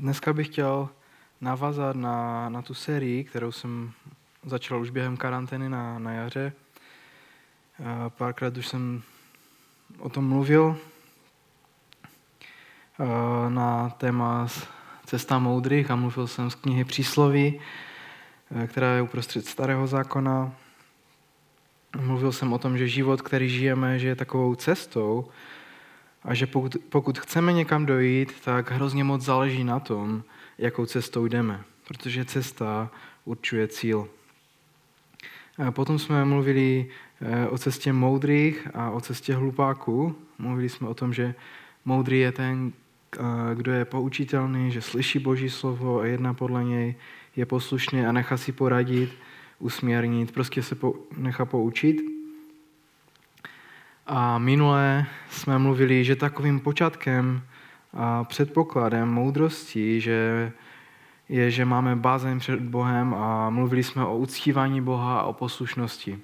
dneska 0.00 0.32
bych 0.32 0.46
chtěl 0.46 0.88
navázat 1.40 1.96
na, 1.96 2.48
na 2.48 2.62
tu 2.62 2.74
sérii, 2.74 3.24
kterou 3.24 3.52
jsem 3.52 3.92
začal 4.44 4.80
už 4.80 4.90
během 4.90 5.16
karantény 5.16 5.68
na, 5.68 5.98
na 5.98 6.12
jaře. 6.12 6.52
Párkrát 8.08 8.56
už 8.56 8.68
jsem 8.68 9.02
o 9.98 10.08
tom 10.08 10.28
mluvil 10.28 10.78
na 13.48 13.90
téma 13.90 14.48
Cesta 15.06 15.38
moudrých 15.38 15.90
a 15.90 15.96
mluvil 15.96 16.26
jsem 16.26 16.50
z 16.50 16.54
knihy 16.54 16.84
Přísloví, 16.84 17.60
která 18.66 18.94
je 18.94 19.02
uprostřed 19.02 19.46
starého 19.46 19.86
zákona. 19.86 20.52
Mluvil 22.00 22.32
jsem 22.32 22.52
o 22.52 22.58
tom, 22.58 22.78
že 22.78 22.88
život, 22.88 23.22
který 23.22 23.48
žijeme, 23.48 23.98
že 23.98 24.08
je 24.08 24.16
takovou 24.16 24.54
cestou, 24.54 25.28
a 26.24 26.34
že 26.34 26.46
pokud, 26.46 26.76
pokud 26.88 27.18
chceme 27.18 27.52
někam 27.52 27.86
dojít, 27.86 28.32
tak 28.44 28.70
hrozně 28.70 29.04
moc 29.04 29.22
záleží 29.22 29.64
na 29.64 29.80
tom, 29.80 30.22
jakou 30.58 30.86
cestou 30.86 31.26
jdeme, 31.26 31.64
protože 31.88 32.24
cesta 32.24 32.90
určuje 33.24 33.68
cíl. 33.68 34.08
A 35.66 35.70
potom 35.70 35.98
jsme 35.98 36.24
mluvili 36.24 36.86
eh, 37.20 37.48
o 37.48 37.58
cestě 37.58 37.92
moudrých 37.92 38.68
a 38.74 38.90
o 38.90 39.00
cestě 39.00 39.34
hlupáků. 39.34 40.16
Mluvili 40.38 40.68
jsme 40.68 40.88
o 40.88 40.94
tom, 40.94 41.12
že 41.12 41.34
moudrý 41.84 42.20
je 42.20 42.32
ten, 42.32 42.72
eh, 43.16 43.54
kdo 43.54 43.72
je 43.72 43.84
poučitelný, 43.84 44.70
že 44.70 44.82
slyší 44.82 45.18
Boží 45.18 45.50
slovo 45.50 46.00
a 46.00 46.06
jedná 46.06 46.34
podle 46.34 46.64
něj, 46.64 46.94
je 47.36 47.46
poslušný 47.46 48.06
a 48.06 48.12
nechá 48.12 48.36
si 48.36 48.52
poradit, 48.52 49.10
usměrnit, 49.58 50.32
prostě 50.32 50.62
se 50.62 50.76
nechá 51.16 51.44
poučit. 51.44 52.19
A 54.06 54.38
minule 54.38 55.06
jsme 55.30 55.58
mluvili, 55.58 56.04
že 56.04 56.16
takovým 56.16 56.60
počátkem 56.60 57.42
a 57.94 58.24
předpokladem 58.24 59.08
moudrosti, 59.08 60.00
že 60.00 60.52
je, 61.28 61.50
že 61.50 61.64
máme 61.64 61.96
bázeň 61.96 62.38
před 62.38 62.60
Bohem 62.60 63.14
a 63.14 63.50
mluvili 63.50 63.82
jsme 63.82 64.04
o 64.04 64.16
uctívání 64.16 64.80
Boha 64.80 65.20
a 65.20 65.22
o 65.22 65.32
poslušnosti. 65.32 66.18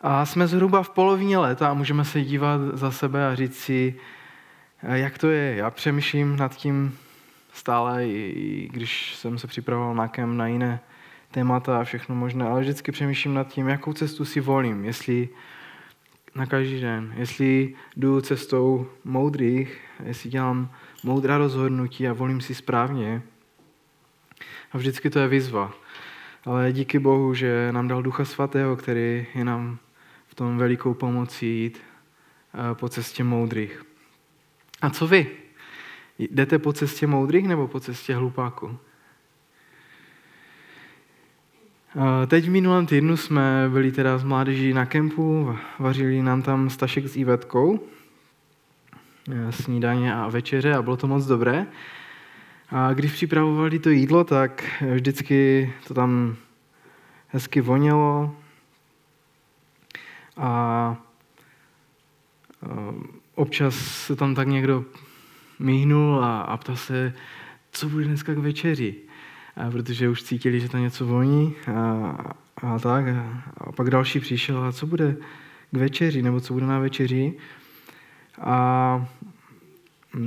A 0.00 0.26
jsme 0.26 0.46
zhruba 0.46 0.82
v 0.82 0.90
polovině 0.90 1.38
léta 1.38 1.70
a 1.70 1.74
můžeme 1.74 2.04
se 2.04 2.20
dívat 2.20 2.60
za 2.72 2.90
sebe 2.90 3.26
a 3.28 3.34
říct 3.34 3.58
si, 3.58 3.94
jak 4.82 5.18
to 5.18 5.28
je. 5.28 5.56
Já 5.56 5.70
přemýšlím 5.70 6.36
nad 6.36 6.56
tím 6.56 6.98
stále, 7.52 8.08
i 8.08 8.68
když 8.72 9.14
jsem 9.14 9.38
se 9.38 9.46
připravoval 9.46 9.94
na 9.94 10.08
kem, 10.08 10.36
na 10.36 10.46
jiné 10.46 10.80
témata 11.30 11.80
a 11.80 11.84
všechno 11.84 12.14
možné, 12.14 12.44
ale 12.44 12.60
vždycky 12.60 12.92
přemýšlím 12.92 13.34
nad 13.34 13.48
tím, 13.48 13.68
jakou 13.68 13.92
cestu 13.92 14.24
si 14.24 14.40
volím. 14.40 14.84
Jestli 14.84 15.28
na 16.34 16.46
každý 16.46 16.80
den. 16.80 17.14
Jestli 17.16 17.74
jdu 17.96 18.20
cestou 18.20 18.90
moudrých, 19.04 19.80
jestli 20.04 20.30
dělám 20.30 20.70
moudrá 21.02 21.38
rozhodnutí 21.38 22.08
a 22.08 22.12
volím 22.12 22.40
si 22.40 22.54
správně. 22.54 23.22
A 24.72 24.78
vždycky 24.78 25.10
to 25.10 25.18
je 25.18 25.28
výzva. 25.28 25.72
Ale 26.44 26.72
díky 26.72 26.98
Bohu, 26.98 27.34
že 27.34 27.72
nám 27.72 27.88
dal 27.88 28.02
Ducha 28.02 28.24
Svatého, 28.24 28.76
který 28.76 29.26
je 29.34 29.44
nám 29.44 29.78
v 30.26 30.34
tom 30.34 30.58
velikou 30.58 30.94
pomocí 30.94 31.46
jít 31.46 31.78
eh, 31.80 32.74
po 32.74 32.88
cestě 32.88 33.24
moudrých. 33.24 33.84
A 34.82 34.90
co 34.90 35.06
vy? 35.06 35.26
Jdete 36.18 36.58
po 36.58 36.72
cestě 36.72 37.06
moudrých 37.06 37.48
nebo 37.48 37.68
po 37.68 37.80
cestě 37.80 38.14
hlupáků? 38.14 38.78
Teď 42.26 42.46
v 42.46 42.50
minulém 42.50 42.86
týdnu 42.86 43.16
jsme 43.16 43.68
byli 43.72 43.92
teda 43.92 44.18
s 44.18 44.24
mládeží 44.24 44.72
na 44.72 44.86
kempu, 44.86 45.56
vařili 45.78 46.22
nám 46.22 46.42
tam 46.42 46.70
Stašek 46.70 47.08
s 47.08 47.16
Ivetkou, 47.16 47.80
e, 49.30 49.52
snídaně 49.52 50.14
a 50.14 50.28
večeře 50.28 50.74
a 50.74 50.82
bylo 50.82 50.96
to 50.96 51.06
moc 51.06 51.26
dobré. 51.26 51.66
A 52.70 52.92
když 52.92 53.12
připravovali 53.12 53.78
to 53.78 53.90
jídlo, 53.90 54.24
tak 54.24 54.82
vždycky 54.94 55.72
to 55.88 55.94
tam 55.94 56.36
hezky 57.28 57.60
vonělo 57.60 58.36
a 60.36 60.96
e, 62.62 62.68
občas 63.34 63.74
se 63.76 64.16
tam 64.16 64.34
tak 64.34 64.48
někdo 64.48 64.84
míhnul 65.58 66.24
a, 66.24 66.40
a 66.40 66.56
ptal 66.56 66.76
se, 66.76 67.14
co 67.70 67.88
bude 67.88 68.04
dneska 68.04 68.34
k 68.34 68.38
večeři 68.38 68.94
protože 69.70 70.08
už 70.08 70.22
cítili, 70.22 70.60
že 70.60 70.68
to 70.68 70.78
něco 70.78 71.06
voní 71.06 71.54
a, 71.74 72.16
a 72.62 72.78
tak. 72.78 73.04
A 73.56 73.72
pak 73.72 73.90
další 73.90 74.20
přišel 74.20 74.64
a 74.64 74.72
co 74.72 74.86
bude 74.86 75.16
k 75.70 75.76
večeři, 75.76 76.22
nebo 76.22 76.40
co 76.40 76.54
bude 76.54 76.66
na 76.66 76.78
večeři. 76.78 77.32
A 78.40 79.06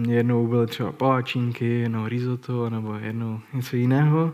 jednou 0.07 0.47
byly 0.47 0.67
třeba 0.67 0.91
palačinky, 0.91 1.65
jednou 1.65 2.07
risotto, 2.07 2.69
nebo 2.69 2.93
jednou 2.93 3.39
něco 3.53 3.75
jiného. 3.75 4.33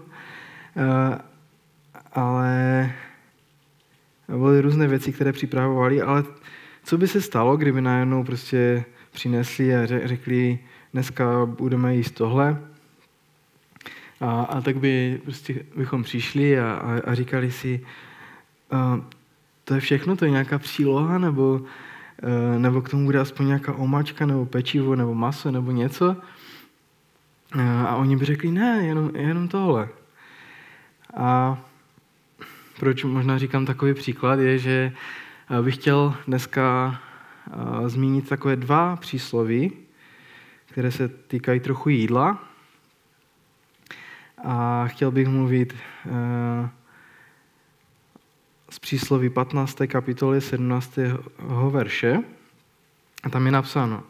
Ale 2.14 2.92
byly 4.28 4.62
různé 4.62 4.88
věci, 4.88 5.14
které 5.14 5.32
připravovali, 5.32 6.02
ale 6.02 6.24
co 6.84 6.98
by 6.98 7.08
se 7.08 7.22
stalo, 7.22 7.58
kdyby 7.58 7.82
najednou 7.82 8.24
prostě 8.24 8.86
přinesli 9.12 9.76
a 9.76 9.86
řekli, 9.86 10.60
dneska 10.94 11.46
budeme 11.46 11.96
jíst 11.96 12.12
tohle, 12.12 12.62
a, 14.24 14.42
a 14.44 14.62
tak 14.62 14.78
by 14.78 15.22
prostě 15.24 15.66
bychom 15.76 16.04
přišli 16.04 16.60
a, 16.60 16.74
a, 16.74 17.12
a 17.12 17.14
říkali 17.14 17.52
si, 17.52 17.86
a, 18.72 19.02
to 19.64 19.74
je 19.74 19.80
všechno, 19.80 20.16
to 20.16 20.26
je 20.26 20.32
nějaká 20.32 20.60
příloha, 20.60 21.18
nebo, 21.18 21.62
a, 22.24 22.58
nebo 22.58 22.82
k 22.82 22.90
tomu 22.90 23.06
bude 23.06 23.20
aspoň 23.20 23.48
nějaká 23.48 23.74
omačka, 23.74 24.26
nebo 24.26 24.46
pečivo, 24.46 24.96
nebo 24.96 25.16
maso, 25.16 25.52
nebo 25.52 25.72
něco. 25.72 26.16
A, 27.60 27.86
a 27.86 27.96
oni 27.96 28.18
by 28.18 28.26
řekli, 28.26 28.52
ne, 28.52 28.86
jenom, 28.86 29.16
jenom 29.16 29.48
tohle. 29.48 29.90
A 31.18 31.58
proč 32.80 33.04
možná 33.04 33.38
říkám 33.38 33.66
takový 33.66 33.94
příklad, 33.94 34.40
je, 34.40 34.58
že 34.58 34.92
bych 35.62 35.76
chtěl 35.76 36.16
dneska 36.28 37.00
zmínit 37.86 38.30
takové 38.30 38.56
dva 38.56 38.96
přísloví, 38.96 39.72
které 40.66 40.92
se 40.92 41.08
týkají 41.08 41.60
trochu 41.60 41.90
jídla 41.90 42.53
a 44.44 44.88
chtěl 44.88 45.12
bych 45.12 45.28
mluvit 45.28 45.74
uh, 46.06 46.12
z 48.70 48.80
přísloví 48.80 49.30
15. 49.30 49.78
kapitoly 49.88 50.42
17. 50.42 51.00
verše. 51.70 52.20
A 53.24 53.30
tam 53.30 53.46
je 53.46 53.52
napsáno, 53.52 54.04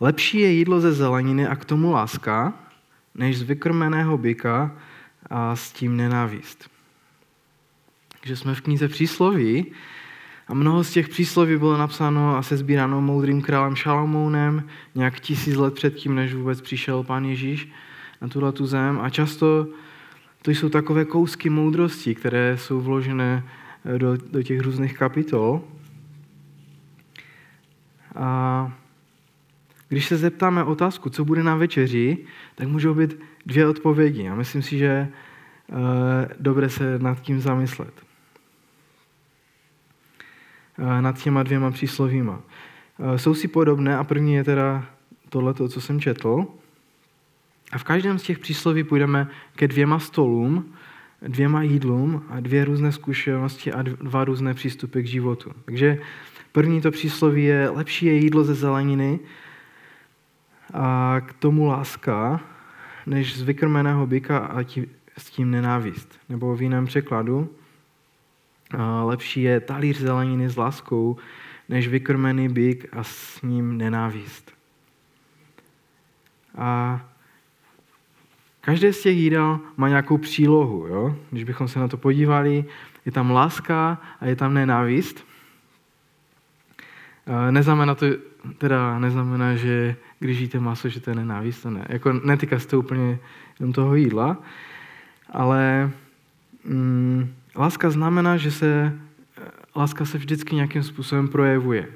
lepší 0.00 0.38
je 0.38 0.50
jídlo 0.50 0.80
ze 0.80 0.92
zeleniny 0.92 1.46
a 1.46 1.56
k 1.56 1.64
tomu 1.64 1.90
láska, 1.92 2.52
než 3.14 3.38
z 3.38 3.42
vykrmeného 3.42 4.18
byka 4.18 4.76
a 5.30 5.56
s 5.56 5.72
tím 5.72 5.96
nenávist. 5.96 6.70
Takže 8.20 8.36
jsme 8.36 8.54
v 8.54 8.60
knize 8.60 8.88
přísloví 8.88 9.72
a 10.48 10.54
mnoho 10.54 10.84
z 10.84 10.90
těch 10.90 11.08
přísloví 11.08 11.56
bylo 11.56 11.76
napsáno 11.76 12.36
a 12.36 12.42
se 12.42 12.56
sbíráno 12.56 13.00
moudrým 13.00 13.42
králem 13.42 13.76
Šalomounem 13.76 14.68
nějak 14.94 15.20
tisíc 15.20 15.56
let 15.56 15.74
předtím, 15.74 16.14
než 16.14 16.34
vůbec 16.34 16.60
přišel 16.60 17.02
pán 17.02 17.24
Ježíš 17.24 17.68
na 18.24 18.28
tuhle 18.28 18.52
tu 18.52 18.66
zem 18.66 19.00
a 19.00 19.10
často 19.10 19.66
to 20.42 20.50
jsou 20.50 20.68
takové 20.68 21.04
kousky 21.04 21.50
moudrosti, 21.50 22.14
které 22.14 22.56
jsou 22.58 22.80
vložené 22.80 23.44
eh, 23.84 23.98
do, 23.98 24.16
do 24.16 24.42
těch 24.42 24.60
různých 24.60 24.98
kapitol. 24.98 25.60
A 28.14 28.72
když 29.88 30.06
se 30.06 30.16
zeptáme 30.16 30.64
otázku, 30.64 31.10
co 31.10 31.24
bude 31.24 31.42
na 31.42 31.56
večeři, 31.56 32.18
tak 32.54 32.68
můžou 32.68 32.94
být 32.94 33.20
dvě 33.46 33.68
odpovědi. 33.68 34.28
A 34.28 34.34
myslím 34.34 34.62
si, 34.62 34.78
že 34.78 34.84
je 34.84 35.08
dobré 36.40 36.68
se 36.68 36.98
nad 36.98 37.20
tím 37.20 37.40
zamyslet. 37.40 37.94
Eh, 40.78 41.02
nad 41.02 41.22
těma 41.22 41.42
dvěma 41.42 41.70
příslovíma. 41.70 42.40
Eh, 42.40 43.18
jsou 43.18 43.34
si 43.34 43.48
podobné 43.48 43.96
a 43.96 44.04
první 44.04 44.34
je 44.34 44.44
teda 44.44 44.86
tohle, 45.28 45.54
co 45.54 45.80
jsem 45.80 46.00
četl. 46.00 46.63
A 47.74 47.78
v 47.78 47.84
každém 47.84 48.18
z 48.18 48.22
těch 48.22 48.38
přísloví 48.38 48.84
půjdeme 48.84 49.28
ke 49.56 49.68
dvěma 49.68 49.98
stolům, 49.98 50.74
dvěma 51.22 51.62
jídlům 51.62 52.24
a 52.28 52.40
dvě 52.40 52.64
různé 52.64 52.92
zkušenosti 52.92 53.72
a 53.72 53.82
dva 53.82 54.24
různé 54.24 54.54
přístupy 54.54 55.02
k 55.02 55.06
životu. 55.06 55.52
Takže 55.64 55.98
první 56.52 56.80
to 56.80 56.90
přísloví 56.90 57.44
je 57.44 57.70
lepší 57.70 58.06
je 58.06 58.14
jídlo 58.14 58.44
ze 58.44 58.54
zeleniny 58.54 59.20
a 60.74 61.16
k 61.26 61.32
tomu 61.32 61.66
láska, 61.66 62.40
než 63.06 63.38
z 63.38 63.42
vykrmeného 63.42 64.06
byka 64.06 64.38
a 64.38 64.62
tí, 64.62 64.86
s 65.18 65.30
tím 65.30 65.50
nenávist. 65.50 66.20
Nebo 66.28 66.56
v 66.56 66.62
jiném 66.62 66.86
překladu, 66.86 67.50
lepší 69.04 69.42
je 69.42 69.60
talíř 69.60 69.98
zeleniny 69.98 70.48
s 70.48 70.56
láskou, 70.56 71.16
než 71.68 71.88
vykrmený 71.88 72.48
byk 72.48 72.86
a 72.92 73.04
s 73.04 73.42
ním 73.42 73.78
nenávist. 73.78 74.52
A 76.56 77.00
Každé 78.64 78.92
z 78.92 79.02
těch 79.02 79.16
jídel 79.16 79.60
má 79.76 79.88
nějakou 79.88 80.18
přílohu. 80.18 80.86
Jo? 80.86 81.16
Když 81.30 81.44
bychom 81.44 81.68
se 81.68 81.78
na 81.78 81.88
to 81.88 81.96
podívali, 81.96 82.64
je 83.04 83.12
tam 83.12 83.30
láska 83.30 83.98
a 84.20 84.26
je 84.26 84.36
tam 84.36 84.54
nenávist. 84.54 85.26
Neznamená 87.50 87.94
to, 87.94 88.06
teda 88.58 88.98
neznamená, 88.98 89.56
že 89.56 89.96
když 90.18 90.38
jíte 90.38 90.60
maso, 90.60 90.88
že 90.88 91.00
to 91.00 91.10
je 91.10 91.16
nenávist, 91.16 91.62
to 91.62 91.70
ne. 91.70 91.86
Jako 91.88 92.12
netýká 92.12 92.58
se 92.58 92.68
to 92.68 92.78
úplně 92.78 93.18
jenom 93.60 93.72
toho 93.72 93.94
jídla, 93.94 94.36
ale 95.30 95.90
mm, 96.64 97.34
láska 97.56 97.90
znamená, 97.90 98.36
že 98.36 98.50
se, 98.50 98.98
láska 99.76 100.04
se 100.04 100.18
vždycky 100.18 100.54
nějakým 100.54 100.82
způsobem 100.82 101.28
projevuje. 101.28 101.88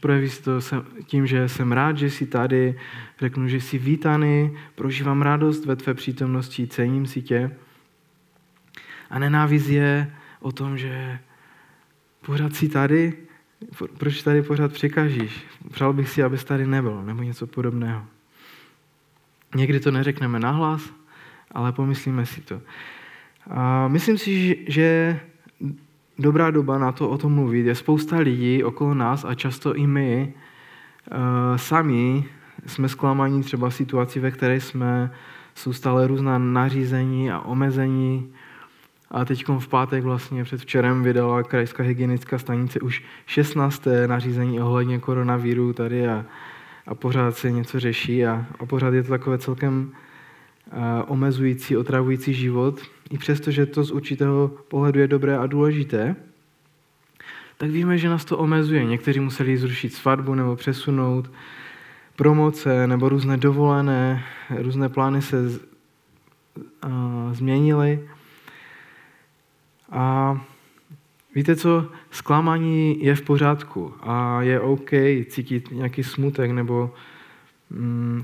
Projeví 0.00 0.30
se 0.30 0.42
to 0.42 0.60
tím, 1.06 1.26
že 1.26 1.48
jsem 1.48 1.72
rád, 1.72 1.98
že 1.98 2.10
jsi 2.10 2.26
tady, 2.26 2.78
řeknu, 3.18 3.48
že 3.48 3.60
jsi 3.60 3.78
vítaný, 3.78 4.56
prožívám 4.74 5.22
radost 5.22 5.66
ve 5.66 5.76
tvé 5.76 5.94
přítomnosti, 5.94 6.66
cením 6.66 7.06
si 7.06 7.22
tě. 7.22 7.56
A 9.10 9.18
nenávist 9.18 9.68
je 9.68 10.14
o 10.40 10.52
tom, 10.52 10.78
že 10.78 11.18
pořád 12.26 12.54
jsi 12.54 12.68
tady, 12.68 13.12
proč 13.98 14.22
tady 14.22 14.42
pořád 14.42 14.72
přikažíš? 14.72 15.44
Přál 15.70 15.92
bych 15.92 16.08
si, 16.08 16.22
abys 16.22 16.44
tady 16.44 16.66
nebyl, 16.66 17.02
nebo 17.02 17.22
něco 17.22 17.46
podobného. 17.46 18.04
Někdy 19.54 19.80
to 19.80 19.90
neřekneme 19.90 20.40
nahlas, 20.40 20.92
ale 21.50 21.72
pomyslíme 21.72 22.26
si 22.26 22.40
to. 22.40 22.62
A 23.50 23.88
myslím 23.88 24.18
si, 24.18 24.64
že 24.68 25.20
dobrá 26.18 26.50
doba 26.50 26.78
na 26.78 26.92
to 26.92 27.08
o 27.08 27.18
tom 27.18 27.32
mluvit. 27.32 27.66
Je 27.66 27.74
spousta 27.74 28.18
lidí 28.18 28.64
okolo 28.64 28.94
nás 28.94 29.24
a 29.24 29.34
často 29.34 29.74
i 29.74 29.86
my 29.86 30.34
uh, 31.10 31.56
sami 31.56 32.24
jsme 32.66 32.88
zklamaní 32.88 33.42
třeba 33.42 33.70
v 33.70 33.74
situaci, 33.74 34.20
ve 34.20 34.30
které 34.30 34.60
jsme, 34.60 35.10
jsou 35.54 35.72
stále 35.72 36.06
různá 36.06 36.38
nařízení 36.38 37.30
a 37.30 37.40
omezení. 37.40 38.32
A 39.10 39.24
teď 39.24 39.48
v 39.58 39.68
pátek 39.68 40.04
vlastně 40.04 40.44
před 40.44 40.60
včerem 40.60 41.02
vydala 41.02 41.42
krajská 41.42 41.82
hygienická 41.82 42.38
stanice 42.38 42.80
už 42.80 43.04
16. 43.26 43.88
nařízení 44.06 44.60
ohledně 44.60 44.98
koronaviru 44.98 45.72
tady 45.72 46.08
a, 46.08 46.24
a 46.86 46.94
pořád 46.94 47.36
se 47.36 47.50
něco 47.50 47.80
řeší 47.80 48.26
a, 48.26 48.46
a 48.58 48.66
pořád 48.66 48.94
je 48.94 49.02
to 49.02 49.08
takové 49.08 49.38
celkem 49.38 49.92
omezující, 51.06 51.76
otravující 51.76 52.34
život 52.34 52.80
i 53.10 53.18
přesto, 53.18 53.50
že 53.50 53.66
to 53.66 53.84
z 53.84 53.90
určitého 53.90 54.50
pohledu 54.68 55.00
je 55.00 55.08
dobré 55.08 55.38
a 55.38 55.46
důležité, 55.46 56.16
tak 57.56 57.70
víme, 57.70 57.98
že 57.98 58.08
nás 58.08 58.24
to 58.24 58.38
omezuje. 58.38 58.84
Někteří 58.84 59.20
museli 59.20 59.56
zrušit 59.56 59.94
svatbu 59.94 60.34
nebo 60.34 60.56
přesunout 60.56 61.30
promoce 62.16 62.86
nebo 62.86 63.08
různé 63.08 63.36
dovolené, 63.36 64.24
různé 64.58 64.88
plány 64.88 65.22
se 65.22 65.48
z, 65.48 65.60
a, 66.82 66.88
změnily. 67.32 68.08
A 69.90 70.40
víte 71.34 71.56
co, 71.56 71.88
zklamání 72.10 73.04
je 73.04 73.14
v 73.14 73.22
pořádku 73.22 73.94
a 74.00 74.42
je 74.42 74.60
OK 74.60 74.90
cítit 75.28 75.70
nějaký 75.70 76.02
smutek 76.02 76.50
nebo 76.50 76.94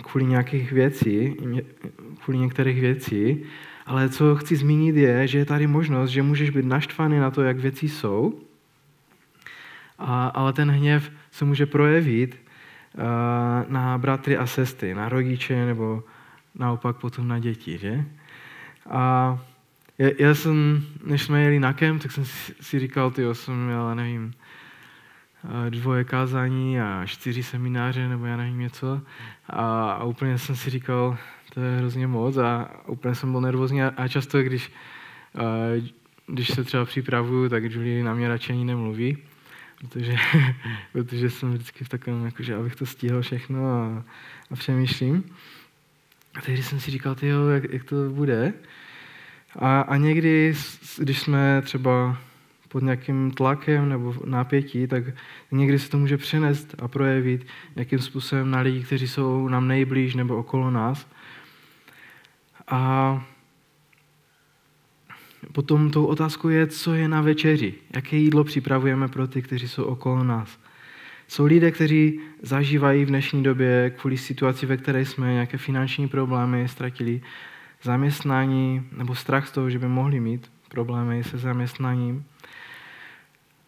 kvůli 0.02 0.26
nějakých 0.26 0.72
věcí, 0.72 1.36
kvůli 2.24 2.38
některých 2.38 2.80
věcí, 2.80 3.42
ale 3.86 4.08
co 4.08 4.36
chci 4.36 4.56
zmínit 4.56 4.96
je, 4.96 5.26
že 5.26 5.38
je 5.38 5.44
tady 5.44 5.66
možnost, 5.66 6.10
že 6.10 6.22
můžeš 6.22 6.50
být 6.50 6.64
naštvaný 6.64 7.18
na 7.18 7.30
to, 7.30 7.42
jak 7.42 7.58
věci 7.58 7.88
jsou, 7.88 8.40
a, 9.98 10.28
ale 10.28 10.52
ten 10.52 10.70
hněv 10.70 11.10
se 11.30 11.44
může 11.44 11.66
projevit 11.66 12.38
na 13.68 13.98
bratry 13.98 14.36
a 14.36 14.46
sestry, 14.46 14.94
na 14.94 15.08
rodiče 15.08 15.66
nebo 15.66 16.04
naopak 16.54 16.96
potom 16.96 17.28
na 17.28 17.38
děti, 17.38 17.78
že? 17.78 18.04
A 18.90 19.38
já, 19.98 20.08
já 20.18 20.34
jsem, 20.34 20.84
než 21.04 21.22
jsme 21.22 21.42
jeli 21.42 21.60
na 21.60 21.72
kem, 21.72 21.98
tak 21.98 22.12
jsem 22.12 22.24
si, 22.24 22.54
si 22.60 22.78
říkal, 22.78 23.10
ty 23.10 23.22
jsem 23.32 23.66
měl, 23.66 23.94
nevím, 23.94 24.32
dvoje 25.70 26.04
kázání 26.04 26.80
a 26.80 27.02
čtyři 27.06 27.42
semináře, 27.42 28.08
nebo 28.08 28.26
já 28.26 28.36
nevím 28.36 28.58
něco. 28.58 29.00
A, 29.46 29.90
a 29.92 30.04
úplně 30.04 30.38
jsem 30.38 30.56
si 30.56 30.70
říkal, 30.70 31.18
to 31.54 31.60
je 31.60 31.78
hrozně 31.78 32.06
moc 32.06 32.36
a 32.36 32.70
úplně 32.86 33.14
jsem 33.14 33.32
byl 33.32 33.40
nervózní 33.40 33.82
a, 33.82 34.08
často, 34.08 34.42
když, 34.42 34.72
když 36.26 36.48
se 36.48 36.64
třeba 36.64 36.84
připravuju, 36.84 37.48
tak 37.48 37.64
Julie 37.64 38.04
na 38.04 38.14
mě 38.14 38.28
radši 38.28 38.52
ani 38.52 38.64
nemluví, 38.64 39.18
protože, 39.80 40.16
protože 40.92 41.30
jsem 41.30 41.52
vždycky 41.52 41.84
v 41.84 41.88
takovém, 41.88 42.24
jakože 42.24 42.54
abych 42.54 42.76
to 42.76 42.86
stihl 42.86 43.22
všechno 43.22 43.66
a, 43.66 44.04
a 44.50 44.54
přemýšlím. 44.54 45.24
A 46.38 46.40
tehdy 46.40 46.62
jsem 46.62 46.80
si 46.80 46.90
říkal, 46.90 47.14
tyjo, 47.14 47.48
jak, 47.48 47.72
jak 47.72 47.84
to 47.84 47.96
bude. 48.10 48.52
A, 49.56 49.80
a 49.80 49.96
někdy, 49.96 50.54
když 50.98 51.20
jsme 51.20 51.62
třeba 51.64 52.18
pod 52.68 52.82
nějakým 52.82 53.30
tlakem 53.30 53.88
nebo 53.88 54.14
napětí, 54.24 54.86
tak 54.86 55.04
někdy 55.50 55.78
se 55.78 55.90
to 55.90 55.98
může 55.98 56.16
přenést 56.16 56.74
a 56.78 56.88
projevit 56.88 57.46
nějakým 57.76 57.98
způsobem 57.98 58.50
na 58.50 58.60
lidi, 58.60 58.82
kteří 58.82 59.08
jsou 59.08 59.48
nám 59.48 59.68
nejblíž 59.68 60.14
nebo 60.14 60.36
okolo 60.36 60.70
nás. 60.70 61.06
A 62.68 63.24
potom 65.52 65.90
tou 65.90 66.04
otázkou 66.04 66.48
je, 66.48 66.66
co 66.66 66.94
je 66.94 67.08
na 67.08 67.20
večeři. 67.20 67.74
Jaké 67.94 68.16
jídlo 68.16 68.44
připravujeme 68.44 69.08
pro 69.08 69.26
ty, 69.26 69.42
kteří 69.42 69.68
jsou 69.68 69.84
okolo 69.84 70.24
nás. 70.24 70.58
Jsou 71.28 71.44
lidé, 71.44 71.70
kteří 71.70 72.20
zažívají 72.42 73.04
v 73.04 73.08
dnešní 73.08 73.42
době 73.42 73.92
kvůli 73.96 74.16
situaci, 74.16 74.66
ve 74.66 74.76
které 74.76 75.04
jsme 75.04 75.32
nějaké 75.32 75.58
finanční 75.58 76.08
problémy, 76.08 76.68
ztratili 76.68 77.20
zaměstnání 77.82 78.88
nebo 78.96 79.14
strach 79.14 79.48
z 79.48 79.50
toho, 79.50 79.70
že 79.70 79.78
by 79.78 79.88
mohli 79.88 80.20
mít 80.20 80.50
problémy 80.68 81.24
se 81.24 81.38
zaměstnáním. 81.38 82.24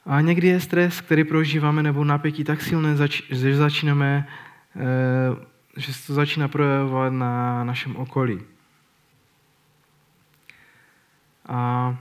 A 0.07 0.21
někdy 0.21 0.49
je 0.49 0.61
stres, 0.61 1.01
který 1.01 1.25
prožíváme, 1.25 1.83
nebo 1.83 2.05
napětí 2.05 2.45
tak 2.45 2.63
silné, 2.63 2.97
že 3.31 3.57
začínáme, 3.57 4.29
eh, 4.77 4.81
že 5.77 5.95
se 5.95 6.07
to 6.07 6.15
začíná 6.15 6.49
projevovat 6.49 7.13
na 7.13 7.65
našem 7.65 7.97
okolí. 7.97 8.41
A, 11.49 11.97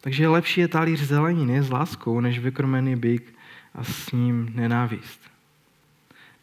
takže 0.00 0.28
lepší 0.28 0.60
je 0.60 0.68
talíř 0.68 1.00
zeleniny 1.00 1.62
s 1.62 1.70
láskou, 1.70 2.20
než 2.20 2.38
vykrmený 2.38 2.96
byk 2.96 3.34
a 3.74 3.84
s 3.84 4.12
ním 4.12 4.52
nenávist. 4.54 5.20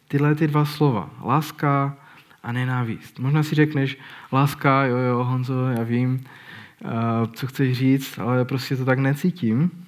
Tyhle 0.08 0.34
ty 0.34 0.46
dva 0.46 0.64
slova, 0.64 1.10
láska 1.24 1.96
a 2.42 2.52
nenávist. 2.52 3.18
Možná 3.18 3.42
si 3.42 3.54
řekneš, 3.54 3.98
láska, 4.32 4.84
jo, 4.84 4.96
jo, 4.96 5.24
Honzo, 5.24 5.68
já 5.68 5.82
vím, 5.82 6.24
co 7.32 7.46
chceš 7.46 7.78
říct, 7.78 8.18
ale 8.18 8.44
prostě 8.44 8.76
to 8.76 8.84
tak 8.84 8.98
necítím. 8.98 9.85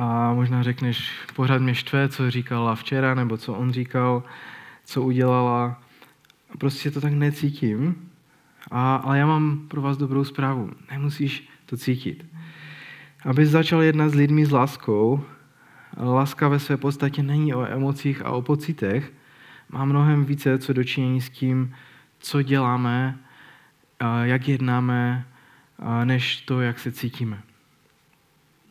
A 0.00 0.34
možná 0.34 0.62
řekneš, 0.62 1.12
pořád 1.36 1.62
mě 1.62 1.74
štve, 1.74 2.08
co 2.08 2.30
říkala 2.30 2.74
včera, 2.74 3.14
nebo 3.14 3.36
co 3.36 3.54
on 3.54 3.72
říkal, 3.72 4.22
co 4.84 5.02
udělala. 5.02 5.82
Prostě 6.58 6.90
to 6.90 7.00
tak 7.00 7.12
necítím. 7.12 8.10
A, 8.70 8.96
ale 8.96 9.18
já 9.18 9.26
mám 9.26 9.58
pro 9.68 9.82
vás 9.82 9.96
dobrou 9.96 10.24
zprávu. 10.24 10.70
Nemusíš 10.90 11.48
to 11.66 11.76
cítit. 11.76 12.26
Aby 13.24 13.46
začal 13.46 13.82
jednat 13.82 14.08
s 14.08 14.14
lidmi 14.14 14.46
s 14.46 14.50
láskou, 14.50 15.24
láska 16.00 16.48
ve 16.48 16.58
své 16.58 16.76
podstatě 16.76 17.22
není 17.22 17.54
o 17.54 17.66
emocích 17.66 18.22
a 18.24 18.30
o 18.30 18.42
pocitech, 18.42 19.12
má 19.68 19.84
mnohem 19.84 20.24
více 20.24 20.58
co 20.58 20.72
dočinění 20.72 21.20
s 21.20 21.30
tím, 21.30 21.74
co 22.18 22.42
děláme, 22.42 23.18
jak 24.22 24.48
jednáme, 24.48 25.26
než 26.04 26.40
to, 26.40 26.60
jak 26.60 26.78
se 26.78 26.92
cítíme. 26.92 27.42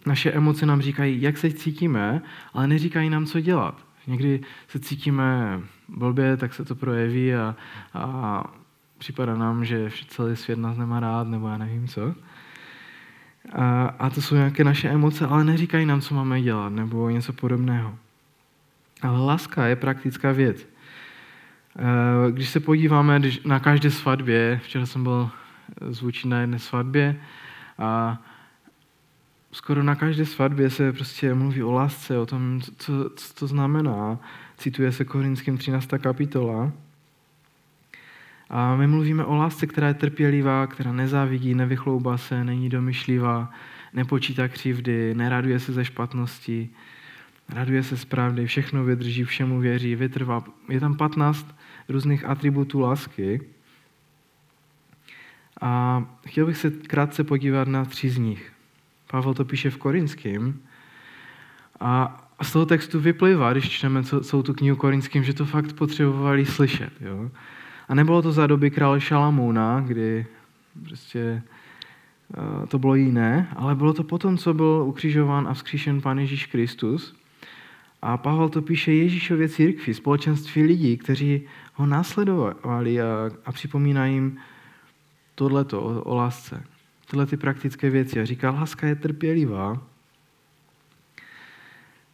Naše 0.07 0.31
emoce 0.31 0.65
nám 0.65 0.81
říkají, 0.81 1.21
jak 1.21 1.37
se 1.37 1.51
cítíme, 1.51 2.21
ale 2.53 2.67
neříkají 2.67 3.09
nám, 3.09 3.25
co 3.25 3.39
dělat. 3.39 3.85
Někdy 4.07 4.41
se 4.67 4.79
cítíme 4.79 5.59
blbě, 5.87 6.37
tak 6.37 6.53
se 6.53 6.65
to 6.65 6.75
projeví 6.75 7.35
a, 7.35 7.55
a 7.93 8.43
připadá 8.97 9.35
nám, 9.35 9.65
že 9.65 9.89
celý 10.07 10.35
svět 10.35 10.59
nás 10.59 10.77
nemá 10.77 10.99
rád, 10.99 11.27
nebo 11.27 11.47
já 11.47 11.57
nevím 11.57 11.87
co. 11.87 12.15
A, 13.53 13.85
a 13.99 14.09
to 14.09 14.21
jsou 14.21 14.35
nějaké 14.35 14.63
naše 14.63 14.89
emoce, 14.89 15.25
ale 15.25 15.43
neříkají 15.43 15.85
nám, 15.85 16.01
co 16.01 16.15
máme 16.15 16.41
dělat, 16.41 16.69
nebo 16.69 17.09
něco 17.09 17.33
podobného. 17.33 17.97
Ale 19.01 19.19
láska 19.19 19.65
je 19.65 19.75
praktická 19.75 20.31
věc. 20.31 20.67
E, 20.67 22.31
když 22.31 22.49
se 22.49 22.59
podíváme 22.59 23.21
na 23.45 23.59
každé 23.59 23.91
svatbě, 23.91 24.59
včera 24.63 24.85
jsem 24.85 25.03
byl 25.03 25.29
zvučit 25.89 26.25
na 26.25 26.39
jedné 26.39 26.59
svatbě 26.59 27.15
a 27.77 28.21
skoro 29.57 29.83
na 29.83 29.95
každé 29.95 30.25
svatbě 30.25 30.69
se 30.69 30.93
prostě 30.93 31.33
mluví 31.33 31.63
o 31.63 31.71
lásce, 31.71 32.17
o 32.17 32.25
tom, 32.25 32.61
co, 32.77 33.09
co 33.15 33.33
to 33.33 33.47
znamená. 33.47 34.19
Cituje 34.57 34.91
se 34.91 35.05
Korinským 35.05 35.57
13. 35.57 35.89
kapitola. 35.97 36.71
A 38.49 38.75
my 38.75 38.87
mluvíme 38.87 39.25
o 39.25 39.35
lásce, 39.35 39.67
která 39.67 39.87
je 39.87 39.93
trpělivá, 39.93 40.67
která 40.67 40.91
nezávidí, 40.91 41.53
nevychloubá 41.53 42.17
se, 42.17 42.43
není 42.43 42.69
domyšlivá, 42.69 43.51
nepočítá 43.93 44.47
křivdy, 44.47 45.15
neraduje 45.15 45.59
se 45.59 45.73
ze 45.73 45.85
špatnosti, 45.85 46.69
raduje 47.49 47.83
se 47.83 47.97
z 47.97 48.05
pravdy, 48.05 48.45
všechno 48.45 48.83
vydrží, 48.83 49.23
všemu 49.23 49.59
věří, 49.59 49.95
vytrvá. 49.95 50.43
Je 50.69 50.79
tam 50.79 50.97
15 50.97 51.55
různých 51.89 52.25
atributů 52.25 52.79
lásky. 52.79 53.41
A 55.61 56.03
chtěl 56.27 56.45
bych 56.45 56.57
se 56.57 56.71
krátce 56.71 57.23
podívat 57.23 57.67
na 57.67 57.85
tři 57.85 58.09
z 58.09 58.17
nich. 58.17 58.56
Pavel 59.11 59.33
to 59.33 59.45
píše 59.45 59.69
v 59.69 59.77
Korinském. 59.77 60.59
A 61.79 62.23
z 62.41 62.51
toho 62.51 62.65
textu 62.65 62.99
vyplývá, 62.99 63.51
když 63.51 63.69
čteme 63.69 64.03
celou 64.03 64.43
tu 64.43 64.53
knihu 64.53 64.75
Korinským, 64.75 65.23
že 65.23 65.33
to 65.33 65.45
fakt 65.45 65.73
potřebovali 65.73 66.45
slyšet. 66.45 66.93
Jo? 67.01 67.31
A 67.87 67.95
nebylo 67.95 68.21
to 68.21 68.31
za 68.31 68.47
doby 68.47 68.71
krále 68.71 69.01
Šalamůna, 69.01 69.83
kdy 69.87 70.25
prostě 70.85 71.43
uh, 72.37 72.65
to 72.65 72.79
bylo 72.79 72.95
jiné, 72.95 73.47
ale 73.55 73.75
bylo 73.75 73.93
to 73.93 74.03
potom, 74.03 74.37
co 74.37 74.53
byl 74.53 74.83
ukřižován 74.87 75.47
a 75.47 75.53
vzkříšen 75.53 76.01
Pán 76.01 76.19
Ježíš 76.19 76.45
Kristus. 76.45 77.15
A 78.01 78.17
Pavel 78.17 78.49
to 78.49 78.61
píše 78.61 78.93
Ježíšově 78.93 79.49
církvi, 79.49 79.93
společenství 79.93 80.63
lidí, 80.63 80.97
kteří 80.97 81.41
ho 81.73 81.85
následovali 81.85 83.01
a, 83.01 83.05
a 83.45 83.51
připomínají 83.51 84.13
jim 84.13 84.37
tohleto 85.35 85.81
o, 85.81 86.01
o 86.01 86.15
lásce. 86.15 86.63
Tyhle 87.09 87.25
ty 87.25 87.37
praktické 87.37 87.89
věci. 87.89 88.19
A 88.19 88.25
říká, 88.25 88.51
láska 88.51 88.87
je 88.87 88.95
trpělivá, 88.95 89.87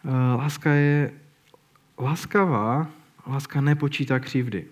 Eh, 0.06 0.38
láska 0.38 0.74
je 0.74 1.12
láskavá, 2.00 2.88
láska 3.28 3.62
nepočítá 3.62 4.20
křivdy. 4.20 4.66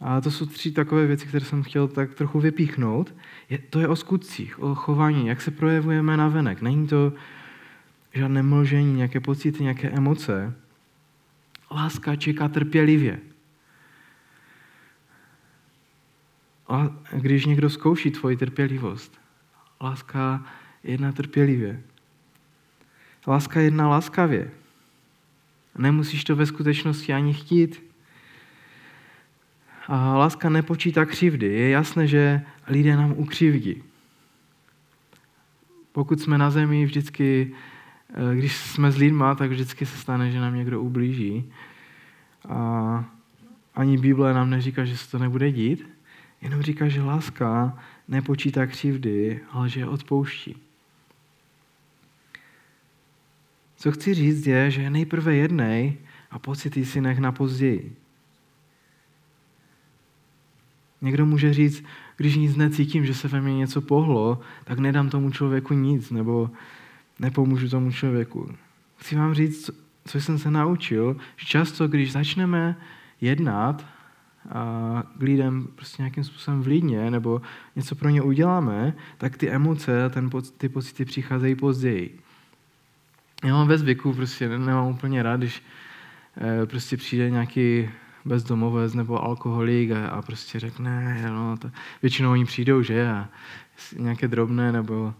A 0.00 0.20
to 0.20 0.30
jsou 0.30 0.46
tři 0.46 0.72
takové 0.72 1.06
věci, 1.06 1.26
které 1.26 1.44
jsem 1.44 1.62
chtěl 1.62 1.88
tak 1.88 2.14
trochu 2.14 2.40
vypíchnout. 2.40 3.14
Je, 3.50 3.58
to 3.58 3.80
je 3.80 3.88
o 3.88 3.96
skutcích, 3.96 4.62
o 4.62 4.74
chování, 4.74 5.26
jak 5.26 5.40
se 5.40 5.50
projevujeme 5.50 6.16
na 6.16 6.28
venek. 6.28 6.62
Není 6.62 6.86
to 6.86 7.12
žádné 8.14 8.42
mlžení, 8.42 8.94
nějaké 8.94 9.20
pocity, 9.20 9.62
nějaké 9.62 9.90
emoce. 9.90 10.54
Láska 11.70 12.16
čeká 12.16 12.48
trpělivě. 12.48 13.12
A 13.12 13.18
když 17.12 17.46
někdo 17.46 17.70
zkouší 17.70 18.10
tvoji 18.10 18.36
trpělivost, 18.36 19.20
láska 19.80 20.46
jedná 20.84 21.12
trpělivě. 21.12 21.82
Láska 23.26 23.60
jedná 23.60 23.88
láskavě. 23.88 24.50
Nemusíš 25.78 26.24
to 26.24 26.36
ve 26.36 26.46
skutečnosti 26.46 27.12
ani 27.12 27.34
chtít. 27.34 27.82
A 29.86 30.16
láska 30.16 30.48
nepočítá 30.48 31.04
křivdy. 31.04 31.46
Je 31.46 31.70
jasné, 31.70 32.06
že 32.06 32.42
lidé 32.68 32.96
nám 32.96 33.12
ukřivdí. 33.16 33.82
Pokud 35.92 36.20
jsme 36.20 36.38
na 36.38 36.50
zemi, 36.50 36.84
vždycky, 36.84 37.54
eh, 38.14 38.36
když 38.36 38.56
jsme 38.56 38.92
s 38.92 38.96
lidma, 38.96 39.34
tak 39.34 39.50
vždycky 39.50 39.86
se 39.86 39.98
stane, 39.98 40.30
že 40.30 40.40
nám 40.40 40.56
někdo 40.56 40.80
ublíží. 40.80 41.52
A 42.48 43.04
ani 43.74 43.98
Bible 43.98 44.34
nám 44.34 44.50
neříká, 44.50 44.84
že 44.84 44.96
se 44.96 45.10
to 45.10 45.18
nebude 45.18 45.52
dít, 45.52 45.93
jenom 46.44 46.62
říká, 46.62 46.88
že 46.88 47.02
láska 47.02 47.78
nepočítá 48.08 48.66
křivdy, 48.66 49.40
ale 49.50 49.68
že 49.68 49.80
je 49.80 49.86
odpouští. 49.86 50.56
Co 53.76 53.92
chci 53.92 54.14
říct 54.14 54.46
je, 54.46 54.70
že 54.70 54.90
nejprve 54.90 55.34
jednej 55.34 55.98
a 56.30 56.38
pocity 56.38 56.84
si 56.84 57.00
nech 57.00 57.18
na 57.18 57.32
později. 57.32 57.96
Někdo 61.00 61.26
může 61.26 61.54
říct, 61.54 61.84
když 62.16 62.36
nic 62.36 62.56
necítím, 62.56 63.06
že 63.06 63.14
se 63.14 63.28
ve 63.28 63.40
mně 63.40 63.56
něco 63.56 63.80
pohlo, 63.80 64.40
tak 64.64 64.78
nedám 64.78 65.10
tomu 65.10 65.30
člověku 65.30 65.74
nic, 65.74 66.10
nebo 66.10 66.50
nepomůžu 67.18 67.68
tomu 67.68 67.92
člověku. 67.92 68.54
Chci 68.96 69.16
vám 69.16 69.34
říct, 69.34 69.70
co 70.06 70.20
jsem 70.20 70.38
se 70.38 70.50
naučil, 70.50 71.16
že 71.36 71.46
často, 71.46 71.88
když 71.88 72.12
začneme 72.12 72.76
jednat 73.20 73.93
k 75.18 75.22
lidem 75.22 75.68
prostě 75.74 76.02
nějakým 76.02 76.24
způsobem 76.24 76.62
vlídně, 76.62 77.10
nebo 77.10 77.42
něco 77.76 77.94
pro 77.94 78.08
ně 78.08 78.22
uděláme, 78.22 78.94
tak 79.18 79.36
ty 79.36 79.50
emoce, 79.50 80.10
ten, 80.10 80.30
ty 80.56 80.68
pocity 80.68 81.04
přicházejí 81.04 81.54
později. 81.54 82.18
Já 83.44 83.54
mám 83.54 83.68
ve 83.68 83.78
zvyku, 83.78 84.12
prostě 84.12 84.48
nemám 84.48 84.86
úplně 84.86 85.22
rád, 85.22 85.36
když 85.36 85.62
eh, 86.36 86.66
prostě 86.66 86.96
přijde 86.96 87.30
nějaký 87.30 87.90
bezdomovec 88.24 88.94
nebo 88.94 89.24
alkoholik 89.24 89.90
a, 89.90 90.06
a 90.08 90.22
prostě 90.22 90.60
řekne, 90.60 91.24
no, 91.30 91.56
to, 91.56 91.70
většinou 92.02 92.30
oni 92.30 92.44
přijdou, 92.44 92.82
že, 92.82 93.08
a 93.08 93.28
nějaké 93.96 94.28
drobné, 94.28 94.72
nebo 94.72 95.14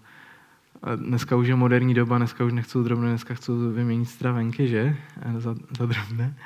a 0.84 0.94
dneska 0.94 1.36
už 1.36 1.48
je 1.48 1.56
moderní 1.56 1.94
doba, 1.94 2.18
dneska 2.18 2.44
už 2.44 2.52
nechcou 2.52 2.82
drobné, 2.82 3.08
dneska 3.08 3.34
chcou 3.34 3.72
vyměnit 3.72 4.06
stravenky, 4.06 4.68
že, 4.68 4.96
za, 5.38 5.54
za 5.78 5.86
drobné. 5.86 6.36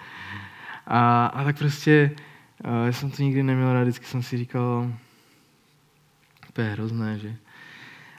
A, 0.87 1.27
a 1.27 1.45
tak 1.45 1.59
prostě, 1.59 2.11
a 2.11 2.38
já 2.65 2.93
jsem 2.93 3.11
to 3.11 3.23
nikdy 3.23 3.43
neměl 3.43 3.73
rád, 3.73 3.83
vždycky 3.83 4.07
jsem 4.07 4.23
si 4.23 4.37
říkal, 4.37 4.93
to 6.53 6.61
je 6.61 6.71
hrozné, 6.71 7.19
že 7.19 7.37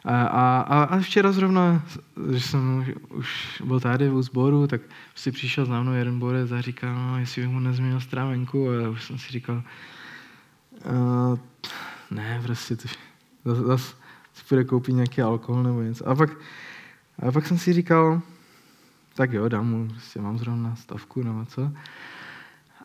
a, 0.05 0.25
a, 0.25 0.83
a 0.83 0.99
včera 0.99 1.31
zrovna, 1.31 1.83
když 2.29 2.45
jsem 2.45 2.85
už 3.09 3.61
byl 3.65 3.79
tady 3.79 4.09
v 4.09 4.23
sboru, 4.23 4.67
tak 4.67 4.81
si 5.15 5.31
přišel 5.31 5.65
za 5.65 5.81
mnou 5.81 5.93
jeden 5.93 6.19
borec 6.19 6.51
a 6.51 6.61
říkal, 6.61 6.95
no, 6.95 7.19
jestli 7.19 7.41
bych 7.41 7.51
mu 7.51 7.59
nezměnil 7.59 7.99
strávenku. 7.99 8.69
A 8.69 8.73
já 8.73 8.89
už 8.89 9.03
jsem 9.03 9.17
si 9.17 9.31
říkal, 9.31 9.63
uh, 10.85 11.39
ne, 12.11 12.41
prostě 12.43 12.75
to, 12.75 12.87
zase, 13.45 13.61
zase 13.61 13.95
si 14.33 14.43
půjde 14.49 14.63
koupit 14.63 14.93
nějaký 14.93 15.21
alkohol 15.21 15.63
nebo 15.63 15.81
něco. 15.81 16.07
A 16.07 16.15
pak, 16.15 16.29
a 17.27 17.31
pak 17.31 17.47
jsem 17.47 17.57
si 17.57 17.73
říkal, 17.73 18.21
tak 19.13 19.33
jo, 19.33 19.49
dám 19.49 19.69
mu, 19.69 19.87
prostě 19.87 20.21
mám 20.21 20.37
zrovna 20.37 20.75
stavku 20.75 21.23
nebo 21.23 21.45
co. 21.45 21.71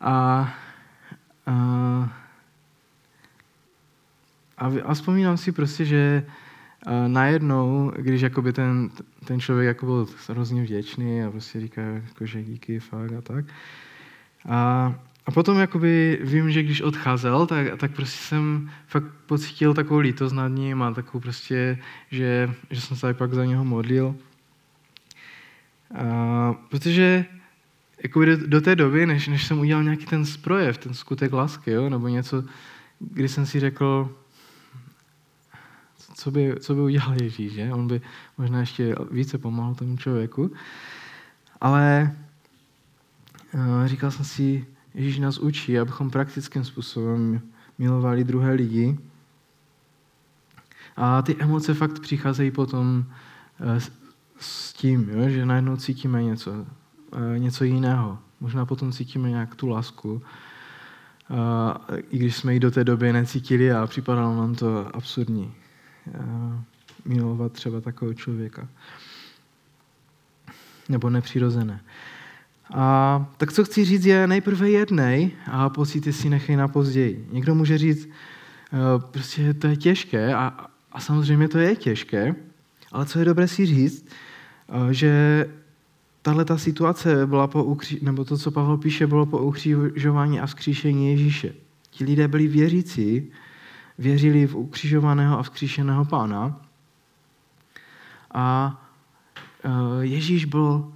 A, 0.00 0.54
a, 1.46 1.52
a, 4.58 4.70
a 4.84 4.94
vzpomínám 4.94 5.36
si 5.36 5.52
prostě, 5.52 5.84
že 5.84 6.24
najednou, 7.06 7.92
když 7.96 8.22
jakoby 8.22 8.52
ten, 8.52 8.90
ten 9.24 9.40
člověk 9.40 9.66
jako 9.66 9.86
byl 9.86 10.06
hrozně 10.28 10.62
vděčný 10.62 11.22
a 11.22 11.30
prostě 11.30 11.60
říká, 11.60 11.82
jako, 11.82 12.26
že 12.26 12.42
díky, 12.42 12.80
fakt 12.80 13.12
a 13.12 13.20
tak. 13.20 13.44
A, 14.48 14.94
a 15.26 15.30
potom 15.30 15.58
jakoby 15.58 16.18
vím, 16.22 16.50
že 16.50 16.62
když 16.62 16.80
odcházel, 16.80 17.46
tak, 17.46 17.66
tak 17.76 17.92
prostě 17.92 18.18
jsem 18.18 18.70
fakt 18.86 19.04
pocítil 19.26 19.74
takovou 19.74 20.00
lítost 20.00 20.34
nad 20.34 20.48
ním 20.48 20.82
a 20.82 20.94
takovou 20.94 21.20
prostě, 21.20 21.78
že, 22.10 22.50
že 22.70 22.80
jsem 22.80 22.96
se 22.96 23.14
pak 23.14 23.34
za 23.34 23.44
něho 23.44 23.64
modlil. 23.64 24.16
A, 25.94 26.54
protože 26.70 27.24
jakoby 28.04 28.26
do, 28.26 28.46
do 28.46 28.60
té 28.60 28.76
doby, 28.76 29.06
než, 29.06 29.28
než 29.28 29.46
jsem 29.46 29.58
udělal 29.58 29.84
nějaký 29.84 30.06
ten 30.06 30.24
projev, 30.42 30.78
ten 30.78 30.94
skutek 30.94 31.32
lásky, 31.32 31.70
jo, 31.70 31.90
nebo 31.90 32.08
něco, 32.08 32.44
kdy 33.00 33.28
jsem 33.28 33.46
si 33.46 33.60
řekl, 33.60 34.16
co 36.14 36.30
by, 36.30 36.54
co 36.60 36.74
by 36.74 36.80
udělal 36.80 37.22
Ježíš, 37.22 37.52
že? 37.52 37.72
On 37.72 37.88
by 37.88 38.00
možná 38.38 38.60
ještě 38.60 38.94
více 39.10 39.38
pomohl 39.38 39.74
tomu 39.74 39.96
člověku. 39.96 40.52
Ale 41.60 42.16
uh, 43.54 43.86
říkal 43.86 44.10
jsem 44.10 44.24
si, 44.24 44.66
Ježíš 44.94 45.18
nás 45.18 45.38
učí, 45.38 45.78
abychom 45.78 46.10
praktickým 46.10 46.64
způsobem 46.64 47.40
milovali 47.78 48.24
druhé 48.24 48.52
lidi. 48.52 48.98
A 50.96 51.22
ty 51.22 51.36
emoce 51.38 51.74
fakt 51.74 52.00
přicházejí 52.00 52.50
potom 52.50 53.04
uh, 53.60 53.78
s 54.38 54.72
tím, 54.72 55.08
jo? 55.10 55.28
že 55.28 55.46
najednou 55.46 55.76
cítíme 55.76 56.22
něco, 56.22 56.66
něco 57.36 57.64
jiného. 57.64 58.18
Možná 58.40 58.66
potom 58.66 58.92
cítíme 58.92 59.30
nějak 59.30 59.54
tu 59.54 59.68
lásku, 59.68 60.22
Uh, 61.30 61.98
i 62.10 62.18
když 62.18 62.36
jsme 62.36 62.54
ji 62.54 62.60
do 62.60 62.70
té 62.70 62.84
doby 62.84 63.12
necítili 63.12 63.72
a 63.72 63.86
připadalo 63.86 64.36
nám 64.36 64.54
to 64.54 64.96
absurdní. 64.96 65.52
Eh, 66.14 66.60
milovat 67.04 67.52
třeba 67.52 67.80
takového 67.80 68.14
člověka. 68.14 68.68
Nebo 70.88 71.10
nepřirozené. 71.10 71.80
A 72.74 73.26
tak 73.36 73.52
co 73.52 73.64
chci 73.64 73.84
říct 73.84 74.04
je 74.04 74.26
nejprve 74.26 74.70
jednej 74.70 75.30
a 75.50 75.68
pocity 75.68 76.12
si 76.12 76.30
nechej 76.30 76.56
na 76.56 76.68
později. 76.68 77.28
Někdo 77.32 77.54
může 77.54 77.78
říct, 77.78 78.08
eh, 78.08 78.78
prostě 79.10 79.54
to 79.54 79.66
je 79.66 79.76
těžké 79.76 80.34
a, 80.34 80.66
a 80.92 81.00
samozřejmě 81.00 81.48
to 81.48 81.58
je 81.58 81.76
těžké, 81.76 82.34
ale 82.92 83.06
co 83.06 83.18
je 83.18 83.24
dobré 83.24 83.48
si 83.48 83.66
říct, 83.66 84.06
eh, 84.68 84.94
že 84.94 85.46
tahle 86.24 86.44
ta 86.44 86.58
situace 86.58 87.26
byla 87.26 87.46
po 87.46 87.64
ukří, 87.64 87.98
nebo 88.02 88.24
to, 88.24 88.38
co 88.38 88.50
Pavel 88.50 88.76
píše, 88.76 89.06
bylo 89.06 89.26
po 89.26 89.38
ukřižování 89.38 90.40
a 90.40 90.46
vzkříšení 90.46 91.10
Ježíše. 91.10 91.54
Ti 91.90 92.04
lidé 92.04 92.28
byli 92.28 92.48
věřící, 92.48 93.30
věřili 93.98 94.46
v 94.46 94.56
ukřižovaného 94.56 95.38
a 95.38 95.42
vzkříšeného 95.42 96.04
pána. 96.04 96.60
A 98.34 98.76
e, 99.64 99.70
Ježíš 100.06 100.44
byl 100.44 100.92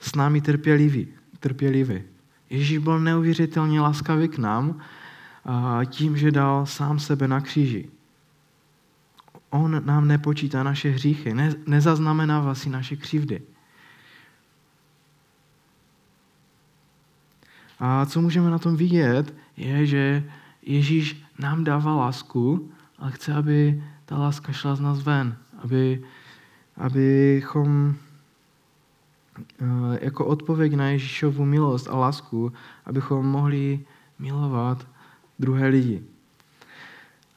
s 0.00 0.14
námi 0.14 0.40
trpělivý. 0.40 1.08
trpělivý. 1.40 2.02
Ježíš 2.50 2.78
byl 2.78 3.00
neuvěřitelně 3.00 3.80
laskavý 3.80 4.28
k 4.28 4.38
nám 4.38 4.80
tím, 5.86 6.16
že 6.16 6.30
dal 6.30 6.66
sám 6.66 6.98
sebe 6.98 7.28
na 7.28 7.40
kříži. 7.40 7.88
On 9.50 9.82
nám 9.84 10.08
nepočítá 10.08 10.62
naše 10.62 10.90
hříchy, 10.90 11.34
ne, 11.34 11.54
nezaznamenává 11.66 12.54
si 12.54 12.70
naše 12.70 12.96
křivdy. 12.96 13.51
A 17.84 18.06
co 18.06 18.20
můžeme 18.20 18.50
na 18.50 18.58
tom 18.58 18.76
vidět, 18.76 19.34
je, 19.56 19.86
že 19.86 20.24
Ježíš 20.62 21.24
nám 21.38 21.64
dává 21.64 21.94
lásku, 21.94 22.70
ale 22.98 23.12
chce, 23.12 23.34
aby 23.34 23.82
ta 24.04 24.18
láska 24.18 24.52
šla 24.52 24.74
z 24.74 24.80
nás 24.80 25.02
ven, 25.02 25.36
aby, 25.62 26.02
abychom 26.76 27.94
jako 30.00 30.26
odpověď 30.26 30.74
na 30.74 30.88
Ježíšovu 30.88 31.44
milost 31.44 31.88
a 31.88 31.96
lásku, 31.96 32.52
abychom 32.86 33.26
mohli 33.26 33.80
milovat 34.18 34.86
druhé 35.38 35.68
lidi. 35.68 36.02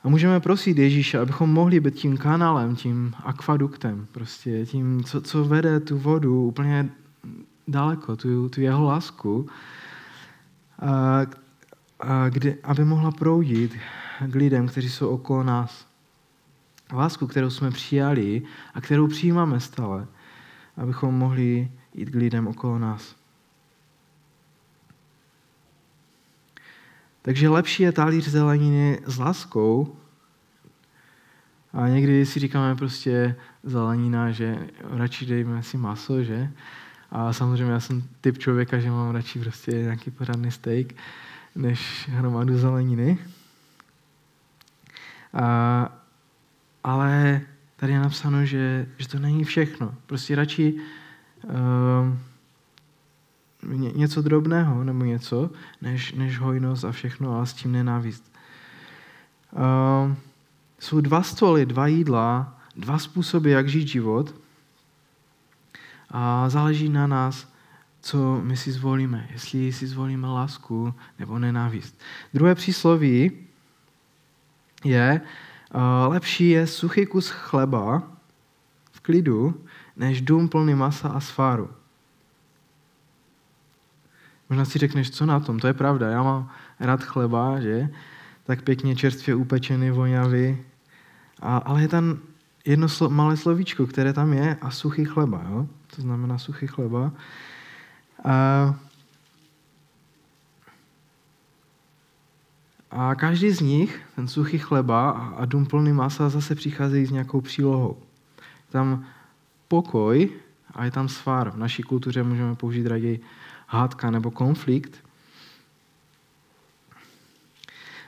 A 0.04 0.10
můžeme 0.10 0.40
prosit 0.40 0.78
Ježíše, 0.78 1.20
abychom 1.20 1.54
mohli 1.54 1.80
být 1.80 1.96
tím 1.96 2.18
kanálem, 2.18 2.76
tím 2.76 3.14
akvaduktem, 3.24 4.08
prostě 4.12 4.66
tím, 4.66 5.04
co, 5.04 5.22
co 5.22 5.46
vede 5.46 5.80
tu 5.80 5.98
vodu 5.98 6.46
úplně 6.46 6.90
daleko, 7.68 8.16
tu, 8.16 8.50
tu 8.50 8.62
jeho 8.62 8.84
lásku, 8.84 9.50
kde, 12.30 12.56
aby 12.64 12.86
mohla 12.86 13.12
proudit 13.12 13.78
k 14.28 14.36
lidem, 14.36 14.68
kteří 14.68 14.90
jsou 14.90 15.10
okolo 15.10 15.44
nás. 15.44 15.88
Lásku, 16.94 17.28
kterou 17.28 17.50
jsme 17.50 17.72
přijali 17.72 18.42
a 18.74 18.82
kterou 18.82 19.08
přijímáme 19.08 19.60
stále, 19.60 20.08
abychom 20.78 21.16
mohli 21.16 21.72
jít 21.94 22.10
k 22.10 22.16
lidem 22.16 22.48
okolo 22.48 22.80
nás. 22.80 23.16
Takže 27.22 27.50
lepší 27.50 27.84
je 27.84 27.92
talíř 27.92 28.28
zeleniny 28.28 29.00
s 29.06 29.18
láskou. 29.18 29.96
A 31.74 31.88
někdy 31.88 32.26
si 32.26 32.40
říkáme 32.40 32.76
prostě 32.76 33.36
zelenina, 33.64 34.32
že 34.32 34.68
radši 34.82 35.26
dejme 35.26 35.64
si 35.64 35.78
maso, 35.78 36.24
že? 36.24 36.52
A 37.12 37.34
samozřejmě 37.34 37.74
já 37.74 37.80
jsem 37.80 38.04
typ 38.22 38.38
člověka, 38.38 38.80
že 38.80 38.92
mám 38.92 39.16
radši 39.16 39.40
prostě 39.40 39.72
nějaký 39.72 40.12
pořádný 40.12 40.52
steak, 40.52 40.94
než 41.56 42.10
hromadu 42.12 42.58
zeleniny. 42.58 43.18
A, 45.34 45.92
ale 46.84 47.42
tady 47.76 47.94
je 47.94 48.00
napsáno, 48.00 48.46
že, 48.46 48.88
že 48.98 49.08
to 49.08 49.20
není 49.20 49.44
všechno. 49.44 49.96
Prostě 50.06 50.36
radši 50.36 50.74
uh, 51.44 51.52
něco 53.96 54.22
drobného 54.22 54.84
nebo 54.84 55.06
něco, 55.06 55.50
než, 55.82 56.14
než 56.14 56.40
hojnost 56.40 56.86
a 56.86 56.92
všechno, 56.92 57.36
ale 57.36 57.48
s 57.48 57.54
tím 57.54 57.72
nenávist. 57.72 58.32
Uh, 59.52 60.16
jsou 60.80 61.02
dva 61.02 61.24
stoly, 61.24 61.66
dva 61.66 61.88
jídla, 61.88 62.60
dva 62.76 62.98
způsoby, 63.00 63.52
jak 63.52 63.70
žít 63.70 63.88
život 63.88 64.45
a 66.10 66.50
záleží 66.50 66.90
na 66.90 67.08
nás, 67.08 67.54
co 68.02 68.42
my 68.44 68.58
si 68.58 68.72
zvolíme. 68.72 69.28
Jestli 69.32 69.74
si 69.74 69.88
zvolíme 69.88 70.28
lásku 70.28 70.94
nebo 71.20 71.40
nenávist. 71.40 72.00
Druhé 72.34 72.56
přísloví 72.56 73.32
je, 74.84 75.22
uh, 75.74 76.14
lepší 76.14 76.50
je 76.50 76.68
suchý 76.68 77.06
kus 77.06 77.30
chleba 77.30 78.04
v 78.92 79.00
klidu, 79.00 79.64
než 79.98 80.22
dům 80.22 80.50
plný 80.50 80.76
masa 80.76 81.10
a 81.10 81.20
sváru. 81.20 81.70
Možná 84.50 84.66
si 84.66 84.80
řekneš, 84.80 85.12
co 85.12 85.26
na 85.26 85.40
tom, 85.40 85.60
to 85.60 85.68
je 85.68 85.74
pravda, 85.74 86.10
já 86.10 86.24
mám 86.24 86.52
rád 86.80 87.04
chleba, 87.04 87.60
že? 87.60 87.90
Tak 88.44 88.62
pěkně 88.62 88.96
čerstvě 88.96 89.36
upečený, 89.36 89.90
vonavý. 89.90 90.58
A, 91.42 91.58
ale 91.58 91.82
je 91.82 91.88
tam 91.88 92.20
jedno 92.66 92.90
slo, 92.90 93.10
malé 93.10 93.38
slovíčko, 93.38 93.88
které 93.88 94.14
tam 94.14 94.34
je 94.34 94.58
a 94.62 94.72
suchý 94.72 95.06
chleba, 95.06 95.44
jo? 95.50 95.68
To 95.96 96.02
znamená 96.02 96.38
suchý 96.38 96.68
chleba. 96.68 97.12
A, 98.24 98.76
a 102.92 103.16
každý 103.16 103.52
z 103.52 103.60
nich, 103.60 104.02
ten 104.16 104.28
suchý 104.28 104.58
chleba 104.58 105.12
a, 105.12 105.46
dům 105.46 105.66
plný 105.66 105.94
masa, 105.94 106.30
zase 106.30 106.56
přicházejí 106.56 107.06
s 107.06 107.12
nějakou 107.12 107.42
přílohou. 107.42 107.98
Tam 108.70 109.06
pokoj 109.68 110.30
a 110.74 110.86
je 110.86 110.92
tam 110.92 111.10
svár. 111.10 111.52
V 111.52 111.58
naší 111.58 111.84
kultuře 111.84 112.24
můžeme 112.24 112.56
použít 112.56 112.88
raději 112.88 113.20
hádka 113.68 114.12
nebo 114.12 114.32
konflikt. 114.32 115.04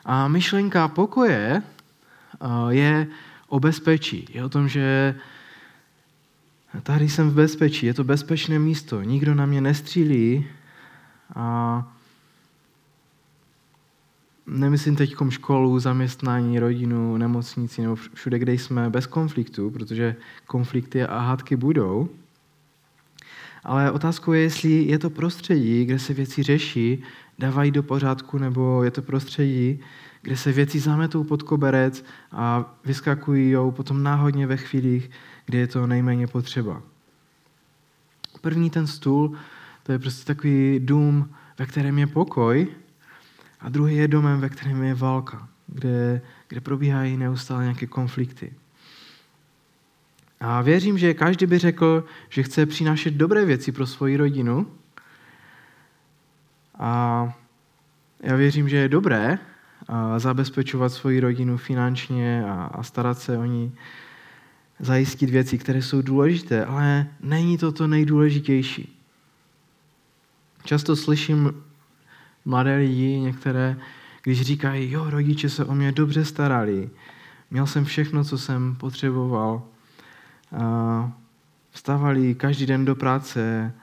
A 0.06 0.28
myšlenka 0.28 0.88
pokoje 0.88 1.64
je 2.70 3.08
o 3.48 3.60
bezpečí. 3.60 4.28
Je 4.30 4.46
o 4.46 4.50
tom, 4.50 4.68
že 4.68 5.16
tady 6.82 7.10
jsem 7.10 7.30
v 7.30 7.34
bezpečí, 7.34 7.86
je 7.86 7.94
to 7.94 8.04
bezpečné 8.04 8.60
místo, 8.60 9.04
nikdo 9.04 9.36
na 9.36 9.46
mě 9.46 9.62
nestřílí 9.62 10.48
a 11.36 11.88
nemyslím 14.48 14.96
teď 14.96 15.16
školu, 15.30 15.80
zaměstnání, 15.80 16.60
rodinu, 16.60 17.18
nemocnici 17.18 17.82
nebo 17.82 17.96
všude, 17.96 18.40
kde 18.40 18.54
jsme 18.54 18.90
bez 18.90 19.08
konfliktu, 19.08 19.70
protože 19.70 20.16
konflikty 20.48 21.04
a 21.04 21.20
hádky 21.20 21.56
budou. 21.56 22.10
Ale 23.64 23.92
otázkou 23.92 24.34
je, 24.34 24.42
jestli 24.42 24.70
je 24.70 25.00
to 25.00 25.10
prostředí, 25.10 25.86
kde 25.86 26.00
se 26.00 26.14
věci 26.14 26.44
řeší, 26.44 27.04
dávají 27.40 27.72
do 27.72 27.84
pořádku, 27.84 28.38
nebo 28.38 28.84
je 28.84 28.92
to 28.92 29.02
prostředí, 29.02 29.80
kde 30.22 30.38
se 30.38 30.52
věci 30.52 30.80
zametou 30.80 31.24
pod 31.24 31.44
koberec 31.44 32.06
a 32.32 32.76
vyskakují 32.86 33.56
potom 33.72 34.04
náhodně 34.04 34.48
ve 34.48 34.58
chvílích, 34.58 35.10
kdy 35.48 35.58
je 35.58 35.68
to 35.68 35.88
nejméně 35.88 36.28
potřeba. 36.28 36.82
První 38.42 38.70
ten 38.70 38.88
stůl, 38.88 39.38
to 39.84 39.92
je 39.92 40.00
prostě 40.00 40.26
takový 40.26 40.80
dům, 40.80 41.36
ve 41.60 41.66
kterém 41.66 42.00
je 42.00 42.08
pokoj, 42.08 42.68
a 43.60 43.70
druhý 43.70 43.96
je 43.96 44.08
domem, 44.08 44.40
ve 44.40 44.50
kterém 44.50 44.84
je 44.84 44.94
válka, 44.94 45.48
kde, 45.68 46.22
kde 46.48 46.62
probíhají 46.62 47.18
neustále 47.18 47.64
nějaké 47.64 47.88
konflikty. 47.88 48.54
A 50.40 50.62
věřím, 50.62 50.98
že 50.98 51.14
každý 51.14 51.46
by 51.46 51.58
řekl, 51.58 52.06
že 52.30 52.44
chce 52.44 52.66
přinášet 52.66 53.14
dobré 53.14 53.46
věci 53.46 53.72
pro 53.72 53.88
svoji 53.88 54.18
rodinu. 54.18 54.68
A 56.80 57.34
já 58.24 58.36
věřím, 58.36 58.70
že 58.70 58.78
je 58.78 58.90
dobré 58.90 59.40
zabezpečovat 60.18 60.94
svoji 60.94 61.20
rodinu 61.20 61.58
finančně 61.58 62.46
a, 62.48 62.54
a 62.54 62.84
starat 62.84 63.20
se 63.20 63.38
o 63.38 63.46
ní, 63.46 63.76
zajistit 64.80 65.30
věci, 65.30 65.58
které 65.58 65.82
jsou 65.82 66.02
důležité, 66.02 66.66
ale 66.66 67.08
není 67.22 67.58
to 67.58 67.72
to 67.72 67.88
nejdůležitější. 67.88 69.00
Často 70.64 70.96
slyším 70.96 71.54
mladé 72.46 72.76
lidi, 72.76 73.20
některé, 73.20 73.78
když 74.24 74.42
říkají, 74.42 74.92
jo, 74.92 75.10
rodiče 75.10 75.50
se 75.50 75.66
o 75.66 75.76
mě 75.76 75.92
dobře 75.92 76.26
starali, 76.26 76.90
měl 77.52 77.68
jsem 77.68 77.86
všechno, 77.86 78.24
co 78.24 78.38
jsem 78.38 78.76
potřeboval, 78.76 79.64
vstávali 81.72 82.36
každý 82.36 82.66
den 82.66 82.86
do 82.86 82.96
práce, 82.96 83.74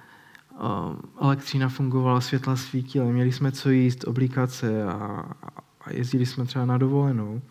elektřina 1.20 1.68
fungovala, 1.68 2.20
světla 2.20 2.56
svítila, 2.56 3.06
měli 3.06 3.32
jsme 3.32 3.52
co 3.52 3.70
jíst, 3.70 4.04
oblíkat 4.04 4.50
se 4.50 4.84
a, 4.84 5.24
a 5.80 5.92
jezdili 5.92 6.26
jsme 6.26 6.44
třeba 6.44 6.66
na 6.66 6.78
dovolenou 6.78 7.42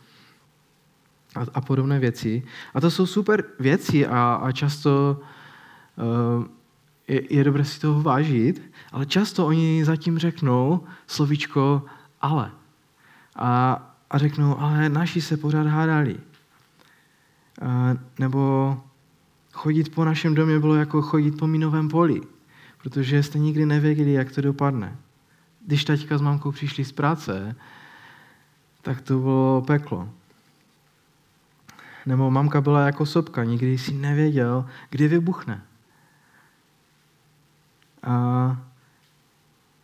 a, 1.36 1.46
a 1.54 1.62
podobné 1.62 2.00
věci. 2.00 2.44
A 2.74 2.82
to 2.82 2.92
jsou 2.92 3.06
super 3.06 3.44
věci 3.60 4.08
a, 4.08 4.34
a 4.34 4.52
často 4.52 5.22
uh, 5.96 6.46
je, 7.08 7.36
je 7.36 7.44
dobré 7.44 7.66
si 7.66 7.80
toho 7.80 8.02
vážit, 8.02 8.62
ale 8.92 9.06
často 9.06 9.48
oni 9.48 9.86
zatím 9.86 10.18
řeknou 10.18 10.84
slovíčko 11.08 11.82
ale. 12.22 12.52
A, 13.36 13.82
a 14.10 14.18
řeknou, 14.18 14.60
ale 14.60 14.90
naši 14.90 15.22
se 15.22 15.38
pořád 15.38 15.68
hádali. 15.68 16.16
Uh, 17.62 18.00
nebo 18.20 18.78
chodit 19.52 19.96
po 19.96 20.06
našem 20.06 20.36
domě 20.36 20.60
bylo 20.60 20.76
jako 20.76 21.02
chodit 21.02 21.38
po 21.38 21.48
minovém 21.48 21.90
poli, 21.90 22.22
protože 22.82 23.24
jste 23.24 23.40
nikdy 23.40 23.66
nevěděli, 23.66 24.14
jak 24.14 24.32
to 24.32 24.42
dopadne. 24.42 24.98
Když 25.66 25.86
taťka 25.86 26.18
s 26.18 26.22
mamkou 26.22 26.52
přišli 26.52 26.86
z 26.86 26.92
práce, 26.92 27.56
tak 28.82 29.02
to 29.02 29.20
bylo 29.20 29.64
peklo. 29.68 30.10
Nebo 32.06 32.32
mamka 32.32 32.62
byla 32.62 32.86
jako 32.86 33.06
sopka, 33.06 33.44
nikdy 33.44 33.78
si 33.78 33.94
nevěděl, 33.94 34.66
kdy 34.90 35.08
vybuchne. 35.08 35.62
A 38.04 38.58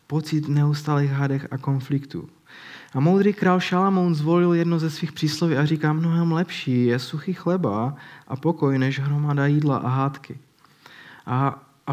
pocit 0.08 0.48
neustálých 0.48 1.12
hádech 1.12 1.48
a 1.52 1.58
konfliktů. 1.58 2.30
A 2.94 3.00
moudrý 3.00 3.34
král 3.34 3.60
Šalamoun 3.60 4.16
zvolil 4.16 4.54
jedno 4.54 4.80
ze 4.80 4.90
svých 4.90 5.12
přísloví 5.12 5.58
a 5.58 5.66
říká, 5.66 5.94
mnohem 5.94 6.32
lepší 6.32 6.86
je 6.86 7.00
suchý 7.00 7.34
chleba 7.34 7.96
a 8.28 8.36
pokoj, 8.36 8.78
než 8.78 9.00
hromada 9.00 9.46
jídla 9.46 9.78
a 9.78 9.88
hádky. 9.88 10.40
A, 11.26 11.64
a 11.88 11.92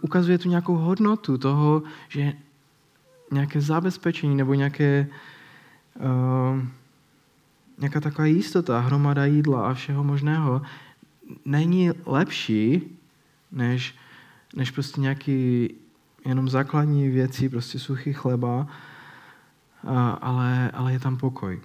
ukazuje 0.00 0.38
tu 0.38 0.48
nějakou 0.48 0.76
hodnotu 0.76 1.38
toho, 1.38 1.82
že 2.08 2.32
nějaké 3.32 3.60
zabezpečení 3.60 4.36
nebo 4.36 4.54
nějaké, 4.54 5.06
uh, 5.96 6.62
nějaká 7.78 8.00
taková 8.00 8.26
jistota, 8.26 8.80
hromada 8.80 9.24
jídla 9.24 9.70
a 9.70 9.74
všeho 9.74 10.04
možného 10.04 10.62
není 11.44 11.90
lepší, 12.06 12.82
než, 13.52 13.94
než 14.56 14.70
prostě 14.70 15.00
nějaký 15.00 15.70
jenom 16.24 16.48
základní 16.48 17.08
věci, 17.08 17.48
prostě 17.48 17.78
suchý 17.78 18.12
chleba, 18.12 18.66
ale, 20.20 20.70
ale 20.70 20.92
je 20.92 20.98
tam 21.00 21.16
pokoj. 21.16 21.60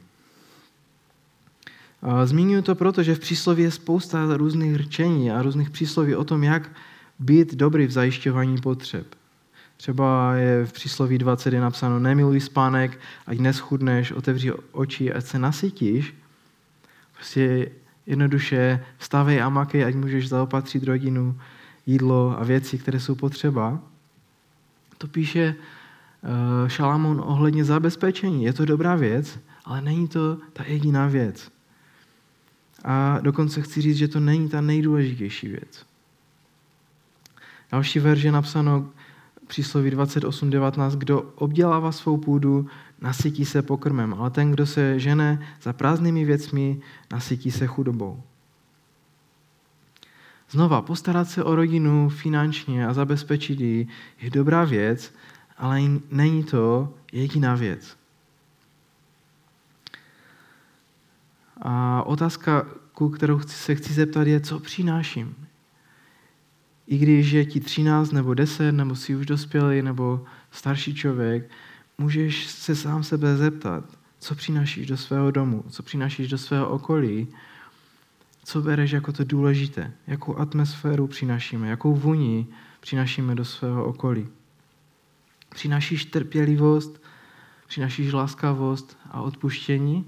Zmíňuji 2.24 2.62
to 2.62 2.76
proto, 2.76 3.04
že 3.04 3.16
v 3.16 3.20
přísloví 3.20 3.64
je 3.64 3.72
spousta 3.72 4.38
různých 4.38 4.76
řečení 4.76 5.32
a 5.32 5.42
různých 5.42 5.70
přísloví 5.70 6.16
o 6.16 6.24
tom, 6.24 6.44
jak 6.44 6.72
být 7.20 7.56
dobrý 7.56 7.88
v 7.88 7.92
zajišťování 7.92 8.58
potřeb. 8.62 9.08
Třeba 9.78 10.36
je 10.36 10.66
v 10.66 10.74
přísloví 10.74 11.18
20 11.18 11.54
je 11.54 11.62
napsáno 11.62 12.00
nemiluj 12.00 12.40
spánek, 12.40 13.00
ať 13.28 13.40
neschudneš, 13.40 14.12
otevři 14.12 14.52
oči, 14.72 15.14
ať 15.14 15.26
se 15.26 15.40
nasytíš. 15.40 16.14
Prostě 17.14 17.72
jednoduše 18.06 18.86
vstávej 18.98 19.42
a 19.42 19.50
makej, 19.50 19.86
ať 19.86 19.96
můžeš 19.96 20.30
zaopatřit 20.30 20.84
rodinu, 20.84 21.40
jídlo 21.86 22.36
a 22.40 22.44
věci, 22.44 22.78
které 22.78 23.00
jsou 23.00 23.16
potřeba. 23.16 23.80
To 24.98 25.08
píše 25.08 25.56
uh, 25.56 26.68
Šalamón 26.68 27.22
ohledně 27.26 27.66
zabezpečení. 27.66 28.44
Je 28.44 28.54
to 28.54 28.66
dobrá 28.66 28.96
věc, 28.96 29.40
ale 29.66 29.82
není 29.82 30.08
to 30.08 30.38
ta 30.54 30.64
jediná 30.68 31.08
věc. 31.08 31.52
A 32.84 33.20
dokonce 33.22 33.62
chci 33.62 33.82
říct, 33.82 33.98
že 33.98 34.08
to 34.08 34.20
není 34.20 34.50
ta 34.50 34.62
nejdůležitější 34.62 35.48
věc. 35.48 35.86
Další 37.72 38.00
verže 38.00 38.28
je 38.28 38.32
napsáno 38.32 38.90
přísloví 39.48 39.92
28.19, 39.92 40.98
kdo 40.98 41.22
obdělává 41.36 41.92
svou 41.92 42.18
půdu, 42.18 42.68
nasytí 43.02 43.46
se 43.46 43.62
pokrmem, 43.62 44.14
ale 44.14 44.30
ten, 44.30 44.52
kdo 44.52 44.66
se 44.66 45.00
žene 45.00 45.48
za 45.62 45.74
prázdnými 45.74 46.26
věcmi, 46.26 46.82
nasytí 47.12 47.52
se 47.52 47.68
chudobou. 47.68 48.24
Znova, 50.50 50.82
postarat 50.82 51.30
se 51.30 51.44
o 51.44 51.56
rodinu 51.56 52.10
finančně 52.10 52.88
a 52.88 52.94
zabezpečit 52.94 53.60
ji 53.60 53.88
je 54.22 54.30
dobrá 54.30 54.64
věc, 54.64 55.14
ale 55.58 55.82
není 56.12 56.44
to 56.44 56.94
jediná 57.12 57.56
věc. 57.56 57.98
A 61.62 62.04
otázka, 62.04 62.68
kterou 63.16 63.40
se 63.40 63.76
chci 63.76 63.94
zeptat, 63.94 64.28
je, 64.28 64.40
co 64.40 64.60
přináším. 64.60 65.36
I 66.88 66.98
když 66.98 67.32
je 67.32 67.46
ti 67.46 67.60
13 67.60 68.12
nebo 68.12 68.34
10, 68.34 68.72
nebo 68.72 68.96
jsi 68.96 69.16
už 69.16 69.26
dospělý, 69.26 69.82
nebo 69.82 70.26
starší 70.52 70.96
člověk, 70.96 71.50
můžeš 71.98 72.48
se 72.48 72.76
sám 72.76 73.04
sebe 73.04 73.38
zeptat, 73.38 73.84
co 74.20 74.36
přinášíš 74.36 74.88
do 74.88 74.98
svého 74.98 75.32
domu, 75.32 75.64
co 75.70 75.84
přinášíš 75.84 76.28
do 76.28 76.38
svého 76.38 76.70
okolí, 76.70 77.28
co 78.44 78.62
bereš 78.62 78.92
jako 78.92 79.12
to 79.12 79.24
důležité, 79.24 79.92
jakou 80.08 80.38
atmosféru 80.38 81.08
přinášíme, 81.08 81.70
jakou 81.70 81.96
vůni 81.96 82.48
přinášíme 82.80 83.36
do 83.36 83.46
svého 83.46 83.86
okolí. 83.86 84.28
Přinášíš 85.50 86.06
trpělivost, 86.06 87.04
přinášíš 87.68 88.14
láskavost 88.14 88.98
a 89.12 89.22
odpuštění, 89.22 90.06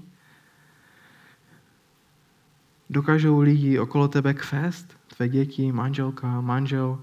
Dokážou 2.90 3.40
lidi 3.40 3.78
okolo 3.78 4.08
tebe 4.08 4.34
kvést? 4.34 4.96
Tvé 5.16 5.28
děti, 5.28 5.72
manželka, 5.72 6.40
manžel, 6.40 7.02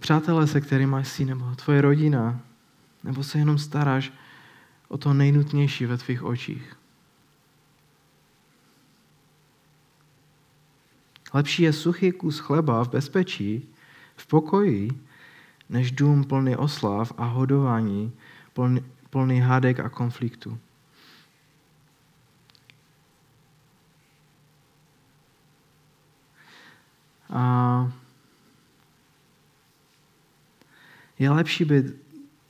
přátelé, 0.00 0.46
se 0.46 0.60
kterými 0.60 0.96
jsi, 1.02 1.24
nebo 1.24 1.54
tvoje 1.54 1.80
rodina, 1.80 2.40
nebo 3.04 3.22
se 3.22 3.38
jenom 3.38 3.58
staráš 3.58 4.12
o 4.88 4.98
to 4.98 5.14
nejnutnější 5.14 5.86
ve 5.86 5.98
tvých 5.98 6.22
očích. 6.22 6.76
Lepší 11.34 11.62
je 11.62 11.72
suchý 11.72 12.12
kus 12.12 12.38
chleba 12.38 12.84
v 12.84 12.88
bezpečí, 12.88 13.68
v 14.16 14.26
pokoji, 14.26 14.90
než 15.68 15.92
dům 15.92 16.24
plný 16.24 16.56
oslav 16.56 17.12
a 17.16 17.24
hodování, 17.24 18.12
plný, 18.52 18.84
plný 19.10 19.40
hádek 19.40 19.80
a 19.80 19.88
konfliktu. 19.88 20.58
A 27.30 27.92
je 31.18 31.30
lepší 31.30 31.64
být 31.64 31.86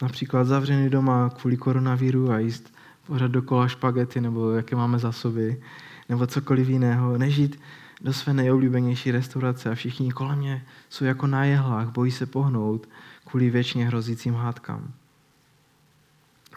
například 0.02 0.44
zavřený 0.44 0.90
doma 0.90 1.30
kvůli 1.30 1.56
koronaviru 1.56 2.30
a 2.30 2.38
jíst 2.38 2.74
pořád 3.06 3.30
dokola 3.30 3.68
špagety 3.68 4.20
nebo 4.20 4.50
jaké 4.50 4.76
máme 4.76 4.98
zásoby, 4.98 5.62
nebo 6.08 6.26
cokoliv 6.26 6.68
jiného, 6.68 7.18
než 7.18 7.36
jít 7.36 7.60
do 8.00 8.12
své 8.12 8.34
nejoblíbenější 8.34 9.10
restaurace 9.10 9.70
a 9.70 9.74
všichni 9.74 10.12
kolem 10.12 10.38
mě 10.38 10.66
jsou 10.88 11.04
jako 11.04 11.26
na 11.26 11.44
jehlách, 11.44 11.88
bojí 11.88 12.10
se 12.10 12.26
pohnout 12.26 12.88
kvůli 13.24 13.50
věčně 13.50 13.86
hrozícím 13.86 14.34
hádkám. 14.34 14.92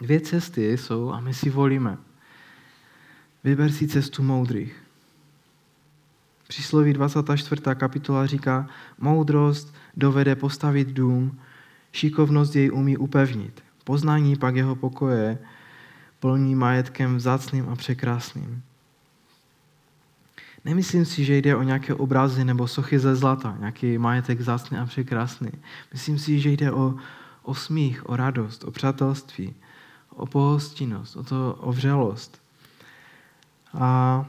Dvě 0.00 0.20
cesty 0.20 0.78
jsou 0.78 1.12
a 1.12 1.20
my 1.20 1.34
si 1.34 1.50
volíme. 1.50 1.98
Vyber 3.44 3.72
si 3.72 3.88
cestu 3.88 4.22
moudrých. 4.22 4.83
Přísloví 6.54 6.92
24. 6.92 7.62
kapitola 7.74 8.26
říká, 8.26 8.66
moudrost 8.98 9.74
dovede 9.96 10.36
postavit 10.36 10.88
dům, 10.88 11.38
šikovnost 11.92 12.56
jej 12.56 12.70
umí 12.72 12.96
upevnit. 12.96 13.62
Poznání 13.84 14.36
pak 14.36 14.56
jeho 14.56 14.76
pokoje 14.76 15.38
plní 16.20 16.54
majetkem 16.54 17.16
vzácným 17.16 17.68
a 17.68 17.76
překrásným. 17.76 18.62
Nemyslím 20.64 21.04
si, 21.04 21.24
že 21.24 21.36
jde 21.36 21.56
o 21.56 21.62
nějaké 21.62 21.94
obrazy 21.94 22.44
nebo 22.44 22.68
sochy 22.68 22.98
ze 22.98 23.16
zlata, 23.16 23.56
nějaký 23.58 23.98
majetek 23.98 24.40
vzácný 24.40 24.78
a 24.78 24.86
překrásný. 24.86 25.50
Myslím 25.92 26.18
si, 26.18 26.40
že 26.40 26.50
jde 26.50 26.72
o, 26.72 26.94
o 27.42 27.54
smích, 27.54 28.08
o 28.08 28.16
radost, 28.16 28.64
o 28.64 28.70
přátelství, 28.70 29.54
o 30.10 30.26
pohostinnost, 30.26 31.16
o, 31.16 31.22
to, 31.22 31.58
o 31.60 31.72
vřelost. 31.72 32.40
A 33.74 34.26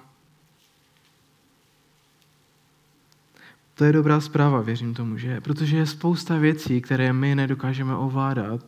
To 3.75 3.85
je 3.85 3.93
dobrá 3.93 4.21
zpráva, 4.21 4.61
věřím 4.61 4.93
tomu, 4.93 5.17
že? 5.17 5.41
Protože 5.41 5.77
je 5.77 5.85
spousta 5.85 6.38
věcí, 6.38 6.81
které 6.81 7.13
my 7.13 7.35
nedokážeme 7.35 7.95
ovládat, 7.95 8.65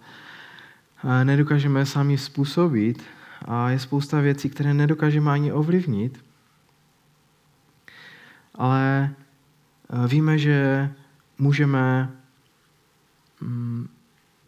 nedokážeme 1.23 1.85
sami 1.85 2.17
způsobit 2.17 3.03
a 3.45 3.69
je 3.69 3.79
spousta 3.79 4.19
věcí, 4.19 4.49
které 4.49 4.73
nedokážeme 4.73 5.31
ani 5.31 5.51
ovlivnit, 5.51 6.23
ale 8.55 9.09
e, 9.89 10.07
víme, 10.07 10.37
že 10.37 10.89
můžeme 11.37 12.11
mm, 13.41 13.89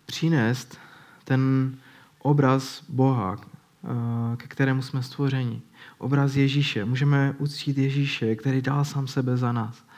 přinést 0.05 0.79
ten 1.23 1.75
obraz 2.19 2.83
Boha, 2.89 3.37
e, 3.37 4.37
ke 4.37 4.47
kterému 4.47 4.81
jsme 4.81 5.03
stvořeni. 5.03 5.61
Obraz 5.97 6.35
Ježíše. 6.35 6.85
Můžeme 6.85 7.35
uctít 7.37 7.77
Ježíše, 7.77 8.35
který 8.35 8.61
dal 8.61 8.85
sám 8.85 9.07
sebe 9.07 9.37
za 9.37 9.51
nás 9.51 9.88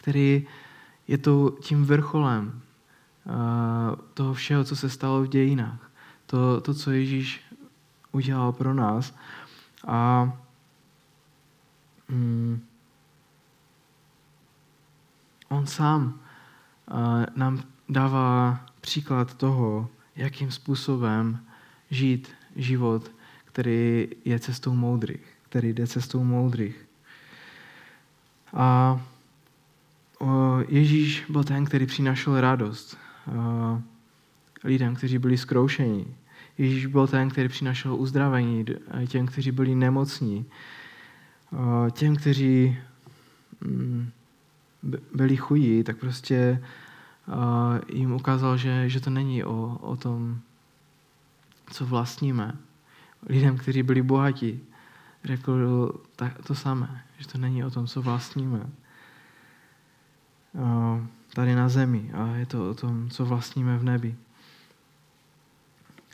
který 0.00 0.46
je 1.08 1.18
to 1.18 1.56
tím 1.60 1.84
vrcholem 1.84 2.62
eh, 3.26 3.30
toho 4.14 4.34
všeho, 4.34 4.64
co 4.64 4.76
se 4.76 4.90
stalo 4.90 5.22
v 5.22 5.28
dějinách. 5.28 5.90
To, 6.26 6.60
to 6.60 6.74
co 6.74 6.90
Ježíš 6.90 7.40
udělal 8.12 8.52
pro 8.52 8.74
nás. 8.74 9.14
A 9.86 10.32
mm, 12.08 12.60
on 15.48 15.66
sám 15.66 16.20
uh, 16.90 17.24
nám 17.36 17.62
dává 17.88 18.60
příklad 18.80 19.34
toho, 19.34 19.88
jakým 20.16 20.50
způsobem 20.50 21.46
žít 21.90 22.28
život, 22.56 23.10
který 23.44 24.08
je 24.24 24.38
cestou 24.38 24.74
moudrých, 24.74 25.26
který 25.42 25.72
jde 25.72 25.86
cestou 25.86 26.24
moudrých. 26.24 26.86
A 28.54 29.00
Ježíš 30.68 31.24
byl 31.28 31.44
ten, 31.44 31.64
který 31.64 31.86
přinášel 31.86 32.40
radost 32.40 32.98
lidem, 34.64 34.94
kteří 34.94 35.18
byli 35.18 35.38
zkroušení. 35.38 36.06
Ježíš 36.58 36.86
byl 36.86 37.06
ten, 37.06 37.30
který 37.30 37.48
přinášel 37.48 37.94
uzdravení 37.94 38.64
těm, 39.06 39.26
kteří 39.26 39.50
byli 39.50 39.74
nemocní, 39.74 40.46
těm, 41.90 42.16
kteří 42.16 42.78
mm, 43.60 44.10
byli 45.14 45.36
chudí, 45.36 45.84
tak 45.84 45.96
prostě 45.96 46.62
jim 47.92 48.12
ukázal, 48.12 48.56
že, 48.56 48.88
že 48.88 49.00
to 49.00 49.10
není 49.10 49.44
o, 49.44 49.78
o 49.80 49.96
tom, 49.96 50.40
co 51.70 51.86
vlastníme. 51.86 52.56
Lidem, 53.28 53.58
kteří 53.58 53.82
byli 53.82 54.02
bohatí, 54.02 54.60
řekl 55.24 55.92
to 56.46 56.54
samé, 56.54 57.02
že 57.18 57.28
to 57.28 57.38
není 57.38 57.64
o 57.64 57.70
tom, 57.70 57.86
co 57.86 58.02
vlastníme 58.02 58.70
tady 61.34 61.54
na 61.54 61.68
zemi 61.68 62.10
a 62.14 62.36
je 62.36 62.46
to 62.46 62.70
o 62.70 62.74
tom, 62.74 63.10
co 63.10 63.24
vlastníme 63.24 63.78
v 63.78 63.84
nebi. 63.84 64.16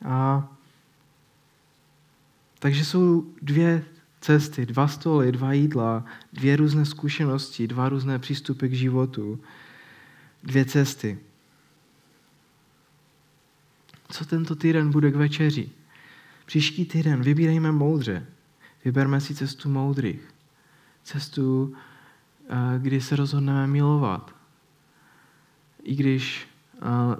A 0.05 0.49
takže 2.59 2.85
jsou 2.85 3.27
dvě 3.43 3.85
cesty, 4.21 4.67
dva 4.67 4.89
stoly, 4.89 5.33
dva 5.33 5.53
jídla, 5.53 6.05
dvě 6.33 6.57
různé 6.57 6.85
zkušenosti, 6.85 7.67
dva 7.67 7.89
různé 7.89 8.19
přístupy 8.19 8.69
k 8.69 8.73
životu, 8.73 9.41
dvě 10.43 10.65
cesty. 10.65 11.19
Co 14.09 14.25
tento 14.25 14.57
týden 14.57 14.91
bude 14.91 15.11
k 15.11 15.17
večeři? 15.17 15.71
Příští 16.47 16.85
týden 16.85 17.23
vybírejme 17.23 17.73
moudře. 17.73 18.27
Vyberme 18.85 19.21
si 19.21 19.35
cestu 19.35 19.69
moudrých. 19.69 20.21
Cestu, 21.05 21.75
kdy 22.79 23.01
se 23.01 23.17
rozhodneme 23.17 23.67
milovat. 23.67 24.35
i 25.87 25.95
když 25.95 26.49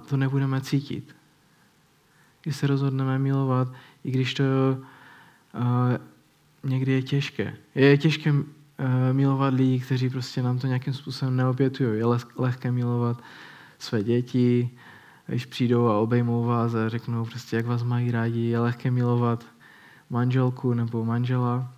to 0.09 0.17
nebudeme 0.17 0.61
cítit. 0.61 1.15
Když 2.43 2.55
se 2.55 2.67
rozhodneme 2.67 3.19
milovat, 3.19 3.67
i 4.03 4.11
když 4.11 4.33
to 4.33 4.43
někdy 6.63 6.91
je 6.91 7.01
těžké. 7.01 7.57
Je 7.75 7.97
těžké 7.97 8.33
milovat 9.11 9.53
lidi, 9.53 9.79
kteří 9.79 10.09
prostě 10.09 10.43
nám 10.43 10.59
to 10.59 10.67
nějakým 10.67 10.93
způsobem 10.93 11.35
neobětují. 11.35 11.99
Je 11.99 12.05
lehké 12.37 12.71
milovat 12.71 13.21
své 13.79 14.03
děti, 14.03 14.69
když 15.27 15.45
přijdou 15.45 15.87
a 15.87 15.97
obejmou 15.97 16.43
vás 16.43 16.75
a 16.75 16.89
řeknou 16.89 17.25
prostě, 17.25 17.55
jak 17.55 17.65
vás 17.65 17.83
mají 17.83 18.11
rádi. 18.11 18.41
Je 18.41 18.59
lehké 18.59 18.91
milovat 18.91 19.45
manželku 20.09 20.73
nebo 20.73 21.05
manžela. 21.05 21.73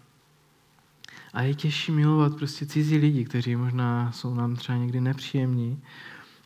A 1.33 1.41
je 1.41 1.55
těžší 1.55 1.91
milovat 1.91 2.35
prostě 2.35 2.65
cizí 2.65 2.97
lidi, 2.97 3.25
kteří 3.25 3.55
možná 3.55 4.11
jsou 4.11 4.33
nám 4.35 4.55
třeba 4.55 4.77
někdy 4.77 5.01
nepříjemní, 5.01 5.81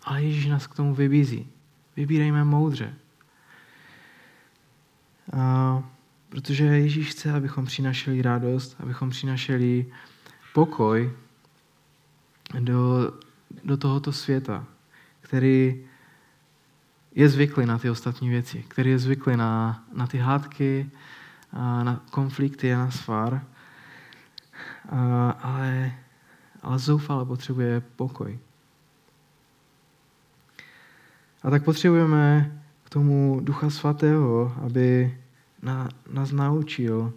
ale 0.04 0.24
Ježíš 0.24 0.46
nás 0.46 0.68
k 0.68 0.76
tomu 0.76 0.96
vybízí. 0.96 1.48
Vybírejme 1.96 2.44
moudře. 2.44 2.94
A 5.34 5.84
protože 6.30 6.64
Ježíš 6.64 7.10
chce, 7.10 7.32
abychom 7.32 7.66
přinašeli 7.66 8.22
radost, 8.22 8.76
abychom 8.80 9.10
přinašeli 9.10 9.86
pokoj 10.54 11.12
do, 12.60 13.14
do 13.64 13.78
tohoto 13.78 14.12
světa, 14.12 14.66
který 15.22 15.86
je 17.16 17.30
zvyklý 17.30 17.66
na 17.66 17.78
ty 17.78 17.90
ostatní 17.90 18.30
věci, 18.30 18.66
který 18.68 18.90
je 18.90 19.00
zvyklý 19.00 19.38
na, 19.38 19.84
na 19.94 20.08
ty 20.08 20.18
hádky, 20.18 20.90
na 21.84 22.02
konflikty 22.12 22.74
a 22.74 22.78
na 22.78 22.92
svár, 22.92 23.46
ale, 24.90 25.94
ale 26.62 26.80
zoufale 26.80 27.26
potřebuje 27.26 27.82
pokoj. 27.96 28.40
A 31.44 31.50
tak 31.50 31.64
potřebujeme 31.64 32.52
k 32.84 32.90
tomu 32.90 33.40
Ducha 33.44 33.70
Svatého, 33.70 34.56
aby 34.66 35.18
na, 35.62 35.90
nás 36.12 36.32
naučil 36.32 37.14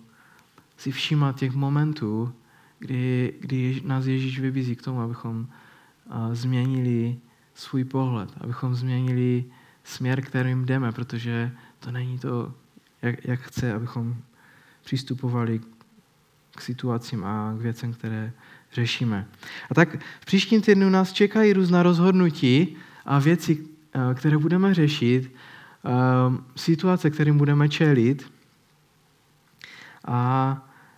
si 0.76 0.90
všímat 0.90 1.36
těch 1.36 1.52
momentů, 1.52 2.32
kdy, 2.78 3.34
kdy 3.40 3.82
nás 3.84 4.06
Ježíš 4.06 4.40
vybízí 4.40 4.76
k 4.76 4.82
tomu, 4.82 5.00
abychom 5.00 5.48
změnili 6.32 7.16
svůj 7.54 7.84
pohled, 7.84 8.30
abychom 8.40 8.74
změnili 8.74 9.44
směr, 9.84 10.22
kterým 10.22 10.64
jdeme, 10.64 10.92
protože 10.92 11.52
to 11.80 11.90
není 11.90 12.18
to, 12.18 12.54
jak, 13.02 13.24
jak 13.24 13.40
chce, 13.40 13.74
abychom 13.74 14.16
přistupovali 14.84 15.60
k 16.56 16.60
situacím 16.60 17.24
a 17.24 17.54
k 17.58 17.60
věcem, 17.60 17.92
které 17.92 18.32
řešíme. 18.72 19.26
A 19.70 19.74
tak 19.74 19.96
v 20.20 20.24
příštím 20.24 20.60
týdnu 20.62 20.90
nás 20.90 21.12
čekají 21.12 21.52
různá 21.52 21.82
rozhodnutí 21.82 22.76
a 23.04 23.18
věci, 23.18 23.58
eh, 23.94 24.14
které 24.14 24.38
budeme 24.38 24.74
řešit, 24.74 25.30
eh, 25.30 25.90
situace, 26.56 27.10
kterým 27.10 27.38
budeme 27.38 27.68
čelit. 27.68 28.32
A 30.04 30.18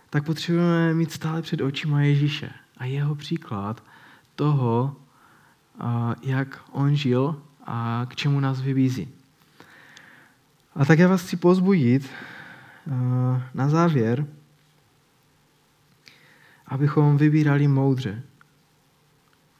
tak 0.09 0.25
potřebujeme 0.25 0.93
mít 0.93 1.11
stále 1.11 1.41
před 1.41 1.61
očima 1.61 2.01
Ježíše 2.01 2.49
a 2.77 2.85
jeho 2.85 3.15
příklad 3.15 3.83
toho, 4.35 4.95
eh, 4.95 5.83
jak 6.21 6.61
on 6.71 6.95
žil 6.95 7.41
a 7.65 8.05
k 8.09 8.15
čemu 8.15 8.39
nás 8.39 8.61
vybízí. 8.61 9.07
A 10.75 10.85
tak 10.85 10.99
já 10.99 11.07
vás 11.07 11.21
chci 11.23 11.37
pozbudit 11.37 12.09
na 13.53 13.69
závěr, 13.69 14.25
abychom 16.69 17.17
vybírali 17.17 17.67
moudře. 17.67 18.23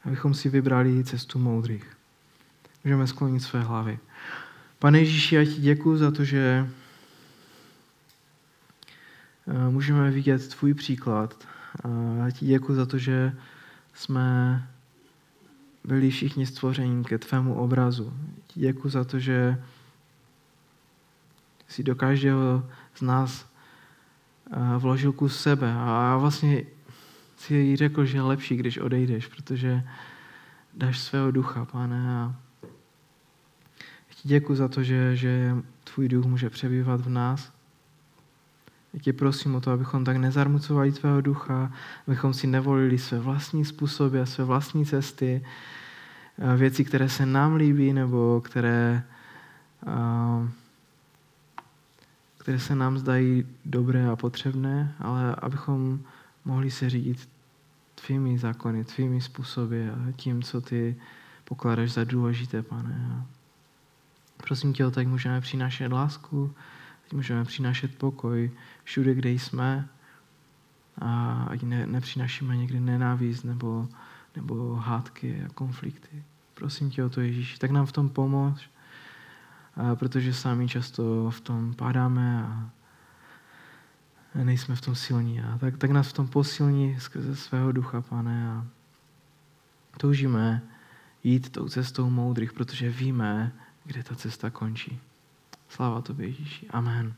Abychom 0.04 0.34
si 0.34 0.48
vybrali 0.48 1.04
cestu 1.04 1.38
moudrých. 1.38 1.96
Můžeme 2.84 3.06
sklonit 3.06 3.42
své 3.42 3.60
hlavy. 3.60 3.98
Pane 4.78 4.98
Ježíši, 4.98 5.34
já 5.34 5.44
ti 5.44 5.60
děkuji 5.60 5.96
za 5.96 6.10
to, 6.10 6.24
že 6.24 6.68
eh, 9.46 9.70
můžeme 9.70 10.10
vidět 10.10 10.54
tvůj 10.54 10.74
příklad. 10.74 11.48
Já 12.18 12.30
ti 12.30 12.46
děkuji 12.46 12.74
za 12.74 12.86
to, 12.86 12.98
že 12.98 13.36
jsme 13.94 14.68
byli 15.84 16.10
všichni 16.10 16.46
stvoření 16.46 17.04
ke 17.04 17.18
tvému 17.18 17.54
obrazu. 17.54 18.12
Děkuji 18.54 18.88
za 18.88 19.04
to, 19.04 19.18
že 19.18 19.62
si 21.68 21.82
do 21.82 21.94
každého 21.94 22.66
z 22.94 23.02
nás 23.02 23.46
eh, 24.50 24.78
vložil 24.78 25.12
kus 25.12 25.40
sebe. 25.40 25.72
A 25.72 26.02
já 26.02 26.16
vlastně 26.16 26.64
si 27.40 27.54
jí 27.54 27.76
řekl, 27.76 28.04
že 28.04 28.18
je 28.18 28.22
lepší, 28.22 28.56
když 28.56 28.78
odejdeš, 28.78 29.26
protože 29.26 29.82
dáš 30.74 30.98
svého 30.98 31.30
ducha, 31.30 31.64
pane. 31.64 32.14
A 32.14 32.34
ti 34.14 34.28
děkuji 34.28 34.54
za 34.54 34.68
to, 34.68 34.82
že, 34.82 35.16
že 35.16 35.56
tvůj 35.84 36.08
duch 36.08 36.26
může 36.26 36.50
přebývat 36.50 37.00
v 37.00 37.08
nás. 37.08 37.52
Já 38.92 39.00
tě 39.00 39.12
prosím 39.12 39.54
o 39.54 39.60
to, 39.60 39.70
abychom 39.70 40.04
tak 40.04 40.16
nezarmucovali 40.16 40.92
tvého 40.92 41.20
ducha, 41.20 41.72
abychom 42.06 42.34
si 42.34 42.46
nevolili 42.46 42.98
své 42.98 43.18
vlastní 43.18 43.64
způsoby 43.64 44.20
a 44.20 44.26
své 44.26 44.44
vlastní 44.44 44.86
cesty, 44.86 45.44
věci, 46.56 46.84
které 46.84 47.08
se 47.08 47.26
nám 47.26 47.54
líbí, 47.54 47.92
nebo 47.92 48.40
které, 48.40 49.02
které 52.38 52.58
se 52.58 52.74
nám 52.74 52.98
zdají 52.98 53.46
dobré 53.64 54.08
a 54.08 54.16
potřebné, 54.16 54.94
ale 54.98 55.34
abychom 55.34 56.00
mohli 56.44 56.70
se 56.70 56.90
řídit 56.90 57.28
tvými 57.94 58.38
zákony, 58.38 58.84
tvými 58.84 59.20
způsoby 59.20 59.88
a 59.88 60.12
tím, 60.16 60.42
co 60.42 60.60
ty 60.60 60.96
pokládáš 61.44 61.90
za 61.90 62.04
důležité, 62.04 62.62
pane. 62.62 63.26
Prosím 64.36 64.72
tě, 64.72 64.90
tak 64.90 65.06
můžeme 65.06 65.40
přinášet 65.40 65.92
lásku, 65.92 66.54
ať 67.06 67.12
můžeme 67.12 67.44
přinášet 67.44 67.98
pokoj 67.98 68.50
všude, 68.84 69.14
kde 69.14 69.30
jsme 69.30 69.88
a 70.98 71.42
ať 71.50 71.62
ne, 71.62 71.86
nepřinášíme 71.86 72.56
někdy 72.56 72.80
nenávist 72.80 73.44
nebo, 73.44 73.88
nebo 74.36 74.74
hádky 74.74 75.42
a 75.44 75.48
konflikty. 75.48 76.24
Prosím 76.54 76.90
tě 76.90 77.04
o 77.04 77.10
to, 77.10 77.20
Ježíš, 77.20 77.58
tak 77.58 77.70
nám 77.70 77.86
v 77.86 77.92
tom 77.92 78.08
pomož, 78.08 78.70
protože 79.94 80.34
sami 80.34 80.68
často 80.68 81.30
v 81.30 81.40
tom 81.40 81.74
padáme 81.74 82.44
a 82.44 82.70
nejsme 84.34 84.76
v 84.76 84.80
tom 84.80 84.94
silní. 84.94 85.40
A 85.40 85.58
tak, 85.58 85.78
tak 85.78 85.90
nás 85.90 86.08
v 86.08 86.12
tom 86.12 86.28
posilní 86.28 87.00
skrze 87.00 87.36
svého 87.36 87.72
ducha, 87.72 88.00
pane. 88.00 88.48
A 88.50 88.66
toužíme 89.98 90.62
jít 91.24 91.52
tou 91.52 91.68
cestou 91.68 92.10
moudrých, 92.10 92.52
protože 92.52 92.90
víme, 92.90 93.52
kde 93.84 94.02
ta 94.02 94.14
cesta 94.14 94.50
končí. 94.50 95.00
Sláva 95.68 96.00
tobě, 96.00 96.26
Ježíši. 96.26 96.68
Amen. 96.70 97.14